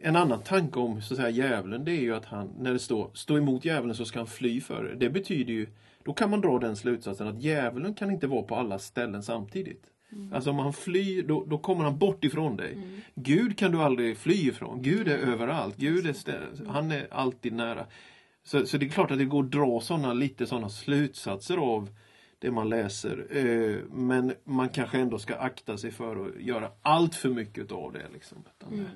en 0.03 0.17
annan 0.17 0.43
tanke 0.43 0.79
om 0.79 1.03
så 1.03 1.15
att 1.15 1.19
säga, 1.19 1.31
djävulen 1.31 1.85
det 1.85 1.93
är 1.93 2.01
ju 2.01 2.15
att 2.15 2.25
han, 2.25 2.55
när 2.59 2.73
det 2.73 2.79
står 2.79 3.11
stå 3.15 3.39
emot 3.39 3.65
djävulen 3.65 3.95
så 3.95 4.05
ska 4.05 4.19
han 4.19 4.27
fly 4.27 4.61
för 4.61 4.85
det. 4.85 4.95
Det 4.95 5.11
betyder 5.11 5.53
ju, 5.53 5.67
då 6.05 6.13
kan 6.13 6.31
man 6.31 6.41
dra 6.41 6.59
den 6.59 6.77
slutsatsen 6.77 7.29
att 7.29 7.43
djävulen 7.43 7.95
kan 7.95 8.11
inte 8.11 8.27
vara 8.27 8.43
på 8.43 8.57
alla 8.57 8.79
ställen 8.79 9.23
samtidigt. 9.23 9.85
Alltså 10.33 10.51
om 10.51 10.59
han 10.59 10.73
flyr, 10.73 11.23
då, 11.23 11.45
då 11.45 11.59
kommer 11.59 11.85
han 11.85 11.99
bort 11.99 12.25
ifrån 12.25 12.57
dig. 12.57 12.79
Gud 13.15 13.59
kan 13.59 13.73
du 13.73 13.83
aldrig 13.83 14.17
fly 14.17 14.35
ifrån. 14.35 14.83
Gud 14.83 15.09
är 15.09 15.19
överallt. 15.19 15.77
Gud 15.77 16.07
är 16.07 16.13
stä- 16.13 16.67
han 16.69 16.91
är 16.93 17.09
alltid 17.15 17.53
nära. 17.53 17.87
Så, 18.43 18.67
så 18.67 18.79
det 18.79 18.87
är 18.87 18.91
klart 18.91 19.11
att 19.11 19.19
det 19.19 19.25
går 19.25 19.45
att 19.45 19.51
dra 19.51 19.81
såna, 19.81 20.13
lite 20.13 20.47
sådana 20.47 20.69
slutsatser 20.69 21.57
av 21.57 21.91
det 22.39 22.51
man 22.51 22.69
läser. 22.69 23.27
Eh, 23.31 23.77
men 23.91 24.33
man 24.45 24.69
kanske 24.69 24.99
ändå 24.99 25.19
ska 25.19 25.37
akta 25.37 25.77
sig 25.79 25.91
för 25.91 26.27
att 26.27 26.41
göra 26.41 26.71
allt 26.83 27.15
för 27.15 27.29
mycket 27.29 27.73
av 27.73 27.93
det. 27.93 28.07
Liksom. 28.13 28.39
Mm. 28.69 28.81
eh, 28.81 28.87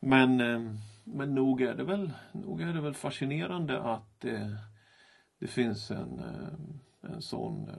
Men, 0.00 0.40
eh, 0.40 0.72
men 1.04 1.34
nog, 1.34 1.62
är 1.62 1.74
det 1.74 1.84
väl, 1.84 2.10
nog 2.32 2.60
är 2.60 2.72
det 2.74 2.80
väl 2.80 2.94
fascinerande 2.94 3.80
att 3.82 4.24
eh, 4.24 4.50
det 5.40 5.46
finns 5.46 5.90
en, 5.90 6.20
en 7.02 7.22
sån... 7.22 7.70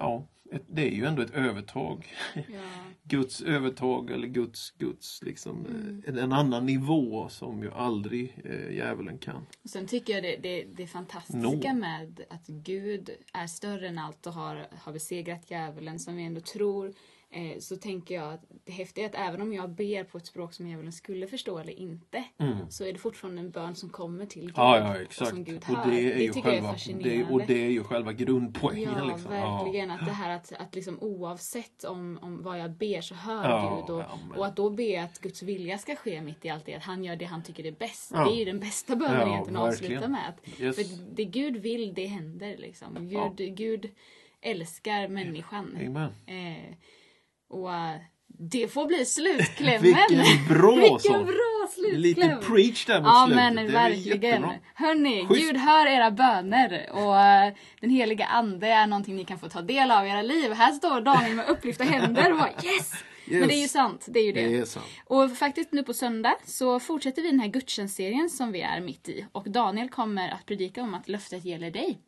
Eh, 0.00 0.06
ja, 0.06 0.26
ett, 0.52 0.62
det 0.68 0.82
är 0.82 0.90
ju 0.90 1.04
ändå 1.04 1.22
ett 1.22 1.34
övertag. 1.34 2.06
Ja. 2.34 2.42
Guds 3.02 3.42
övertag 3.42 4.10
eller 4.10 4.26
Guds, 4.28 4.70
Guds 4.70 5.22
liksom, 5.22 5.66
Mm. 5.66 6.02
eh, 6.18 6.24
en 6.24 6.32
annan 6.32 6.66
nivå 6.66 7.28
som 7.28 7.62
ju 7.62 7.70
aldrig 7.72 8.40
eh, 8.44 8.70
djävulen 8.76 9.18
kan. 9.18 9.46
Och 9.64 9.70
sen 9.70 9.86
tycker 9.86 10.12
jag 10.12 10.22
det, 10.22 10.36
det, 10.36 10.64
det 10.76 10.86
fantastiska 10.86 11.72
Nå. 11.72 11.74
med 11.74 12.20
att 12.30 12.46
Gud 12.46 13.10
är 13.32 13.46
större 13.46 13.88
än 13.88 13.98
allt 13.98 14.26
och 14.26 14.32
har, 14.32 14.66
har 14.82 14.92
besegrat 14.92 15.50
djävulen 15.50 15.98
som 15.98 16.16
vi 16.16 16.22
ändå 16.24 16.40
tror. 16.40 16.92
Eh, 17.32 17.58
så 17.58 17.76
tänker 17.76 18.14
jag 18.14 18.32
att 18.32 18.44
det 18.64 18.72
häftiga 18.72 19.04
är 19.04 19.08
att 19.08 19.28
även 19.28 19.40
om 19.40 19.52
jag 19.52 19.70
ber 19.70 20.04
på 20.04 20.18
ett 20.18 20.26
språk 20.26 20.52
som 20.52 20.68
djävulen 20.68 20.92
skulle 20.92 21.26
förstå 21.26 21.58
eller 21.58 21.72
inte. 21.72 22.24
Så 22.68 22.84
är 22.84 22.92
det 22.92 22.98
fortfarande 22.98 23.40
en 23.40 23.50
bön 23.50 23.74
som 23.74 23.90
kommer 23.90 24.26
till 24.26 24.42
Gud. 24.42 24.58
Mm. 24.58 24.66
Ja, 24.66 24.78
ja 24.78 24.90
och 24.90 25.00
exakt. 25.00 25.30
som 25.30 25.44
Gud 25.44 25.62
Och 25.68 25.90
det 25.90 26.12
är 26.12 26.22
ju 26.22 26.32
tycker 26.32 26.48
jag 26.48 26.58
är 26.58 26.74
själva, 26.74 27.02
det, 27.02 27.24
och 27.24 27.42
det 27.46 27.64
är 27.64 27.70
ju 27.70 27.84
själva 27.84 28.12
grundpoängen. 28.12 28.94
Ja, 28.98 29.04
liksom. 29.04 29.30
verkligen. 29.30 29.90
Att 29.90 30.06
det 30.06 30.12
här 30.12 30.36
att, 30.36 30.52
att 30.52 30.74
liksom 30.74 30.98
oavsett 31.00 31.84
om, 31.84 32.18
om 32.22 32.42
vad 32.42 32.58
jag 32.58 32.70
ber 32.70 33.00
så 33.00 33.14
hör 33.14 33.48
Ja, 33.48 33.84
Gud. 33.86 33.96
Och, 33.96 34.00
ja, 34.00 34.18
och 34.36 34.46
att 34.46 34.56
då 34.56 34.70
be 34.70 35.02
att 35.02 35.18
Guds 35.18 35.42
vilja 35.42 35.78
ska 35.78 35.96
ske 35.96 36.22
mitt 36.22 36.44
i 36.44 36.48
allt 36.48 36.66
det. 36.66 36.74
Att 36.74 36.82
han 36.82 37.04
gör 37.04 37.16
det 37.16 37.24
han 37.24 37.42
tycker 37.42 37.66
är 37.66 37.72
bäst. 37.72 38.10
Ja. 38.14 38.24
Det 38.24 38.30
är 38.30 38.38
ju 38.38 38.44
den 38.44 38.60
bästa 38.60 38.96
bönen 38.96 39.20
Ja, 39.20 39.32
egentligen 39.32 39.56
att 39.56 39.68
avsluta 39.68 40.08
med. 40.08 40.28
Att, 40.28 40.60
Yes. 40.60 40.76
För 40.76 41.14
det 41.14 41.24
Gud 41.24 41.56
vill, 41.56 41.94
det 41.94 42.06
händer 42.06 42.56
liksom. 42.56 42.94
Gud, 42.98 43.12
Ja. 43.12 43.32
Gud 43.36 43.90
älskar 44.40 45.08
människan. 45.08 45.78
Amen. 45.86 46.10
Eh, 46.26 46.74
och 47.50 47.72
eh, 47.74 47.96
det 48.38 48.68
får 48.68 48.86
bli 48.86 49.04
slutklämmen. 49.04 49.82
Vilken 49.82 50.48
bra 50.48 50.74
Vilken 50.74 51.24
bra 51.26 51.68
slutkläm! 51.74 52.00
Lite 52.00 52.38
preach 52.46 52.86
där 52.86 53.00
mot 53.00 53.06
Ja 53.06 53.24
slutet. 53.26 53.36
men 53.54 53.66
Det 53.66 53.72
verkligen. 53.72 54.46
Hörni. 54.74 55.26
Gud 55.30 55.56
hör 55.56 55.86
era 55.86 56.10
böner 56.10 56.88
och 56.92 57.20
eh, 57.20 57.52
den 57.80 57.90
heliga 57.90 58.26
ande 58.26 58.66
är 58.66 58.86
någonting 58.86 59.16
ni 59.16 59.24
kan 59.24 59.38
få 59.38 59.48
ta 59.48 59.62
del 59.62 59.90
av 59.90 60.06
i 60.06 60.10
era 60.10 60.22
liv. 60.22 60.52
Här 60.52 60.72
står 60.72 61.00
Daniel 61.00 61.36
med 61.36 61.48
upplyfta 61.48 61.84
händer 61.84 62.32
och 62.32 62.38
bara 62.38 62.52
yes! 62.64 62.92
Men 63.26 63.48
det 63.48 63.54
är 63.54 63.62
ju 63.62 63.68
sant, 63.68 64.06
det 64.08 64.20
är 64.20 64.24
ju 64.24 64.32
det. 64.32 64.48
Det 64.48 64.56
är 64.58 64.64
sant. 64.64 64.86
Och 65.04 65.36
faktiskt 65.36 65.72
nu 65.72 65.82
på 65.82 65.94
söndag 65.94 66.34
så 66.46 66.80
fortsätter 66.80 67.22
vi 67.22 67.30
den 67.30 67.40
här 67.40 67.48
gudstjänstserien 67.48 68.30
som 68.30 68.52
vi 68.52 68.60
är 68.60 68.80
mitt 68.80 69.08
i. 69.08 69.26
Och 69.32 69.50
Daniel 69.50 69.88
kommer 69.88 70.28
att 70.28 70.46
predika 70.46 70.82
om 70.82 70.94
att 70.94 71.08
löftet 71.08 71.44
gäller 71.44 71.70
dig. 71.70 71.98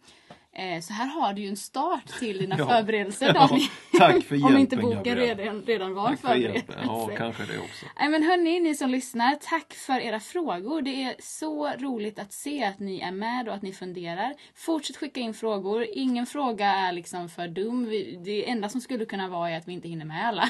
Eh, 0.55 0.81
Så 0.81 0.93
här 0.93 1.07
har 1.07 1.33
du 1.33 1.43
ju 1.43 1.49
en 1.49 1.57
start 1.57 2.07
till 2.19 2.38
dina 2.38 2.55
Ja. 2.59 2.67
förberedelser 2.67 3.27
Ja, 3.27 3.33
Daniel. 3.33 3.69
tack 3.99 4.25
för 4.25 4.35
Om 4.47 4.57
inte 4.57 4.75
hjälpen, 4.77 4.81
boken 4.81 5.03
Gabriella. 5.03 5.43
redan, 5.43 5.62
redan 5.62 5.95
var 5.95 6.09
Tack 6.09 6.21
för 6.21 6.35
hjälpen. 6.35 6.77
Ja, 6.85 7.11
kanske 7.17 7.43
det 7.43 7.59
också. 7.59 7.87
Nej 7.99 8.09
men 8.09 8.23
hörni, 8.23 8.61
ni 8.61 8.75
som 8.75 8.91
lyssnar, 8.91 9.35
tack 9.41 9.75
för 9.75 10.01
era 10.01 10.21
frågor. 10.21 10.83
Det 10.83 11.03
är 11.03 11.15
så 11.19 11.69
roligt 11.69 12.19
att 12.19 12.33
se 12.33 12.65
att 12.65 12.79
ni 12.81 13.01
är 13.01 13.12
med 13.12 13.49
och 13.49 13.55
att 13.55 13.62
ni 13.62 13.73
funderar. 13.73 14.35
Fortsätt 14.55 14.97
skicka 14.97 15.21
in 15.21 15.35
frågor. 15.35 15.87
Ingen 15.93 16.27
fråga 16.27 16.67
är 16.67 16.93
liksom 16.93 17.29
för 17.29 17.49
dum. 17.49 17.91
Det 18.25 18.51
enda 18.51 18.69
som 18.69 18.81
skulle 18.81 19.05
kunna 19.05 19.29
vara 19.29 19.51
är 19.51 19.57
att 19.59 19.69
vi 19.69 19.73
inte 19.73 19.88
hinner 19.88 20.05
med 20.05 20.27
alla. 20.29 20.49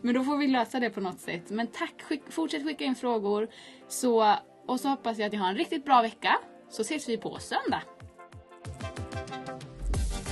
men 0.00 0.14
då 0.14 0.24
får 0.24 0.36
vi 0.36 0.46
lösa 0.46 0.80
det 0.80 0.90
på 0.90 1.00
något 1.00 1.20
sätt. 1.20 1.50
Men 1.50 1.66
tack, 1.66 2.02
skick, 2.02 2.22
fortsätt 2.30 2.64
skicka 2.66 2.84
in 2.84 2.94
frågor. 2.94 3.48
Så, 3.88 4.34
och 4.68 4.80
så 4.80 4.88
hoppas 4.88 5.18
jag 5.18 5.26
att 5.26 5.32
ni 5.32 5.38
har 5.38 5.48
en 5.48 5.56
riktigt 5.56 5.84
bra 5.84 6.02
vecka. 6.02 6.38
Så 6.70 6.82
ses 6.82 7.08
vi 7.08 7.16
på 7.16 7.38
söndag. 7.38 7.82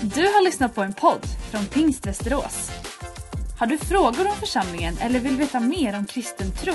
Du 0.03 0.23
har 0.23 0.45
lyssnat 0.45 0.75
på 0.75 0.83
en 0.83 0.93
podd 0.93 1.27
från 1.51 1.67
Pingst 1.67 2.07
Västerås. 2.07 2.71
Har 3.59 3.67
du 3.67 3.79
frågor 3.79 4.27
om 4.27 4.37
församlingen 4.37 4.97
eller 5.01 5.21
vill 5.21 5.37
veta 5.37 5.61
mer 5.61 5.99
om 5.99 6.07
kristen 6.07 6.53
tro 6.53 6.75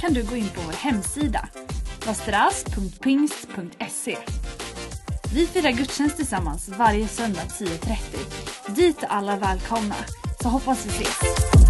kan 0.00 0.12
du 0.12 0.24
gå 0.24 0.36
in 0.36 0.48
på 0.48 0.60
vår 0.60 0.72
hemsida, 0.72 1.48
vasteras.pingst.se. 2.06 4.16
Vi 5.34 5.46
firar 5.46 5.70
gudstjänst 5.70 6.16
tillsammans 6.16 6.68
varje 6.68 7.08
söndag 7.08 7.42
10.30. 7.42 8.76
Dit 8.76 9.02
är 9.02 9.06
alla 9.06 9.36
välkomna, 9.36 9.94
så 10.42 10.48
hoppas 10.48 10.86
vi 10.86 10.90
ses. 10.90 11.61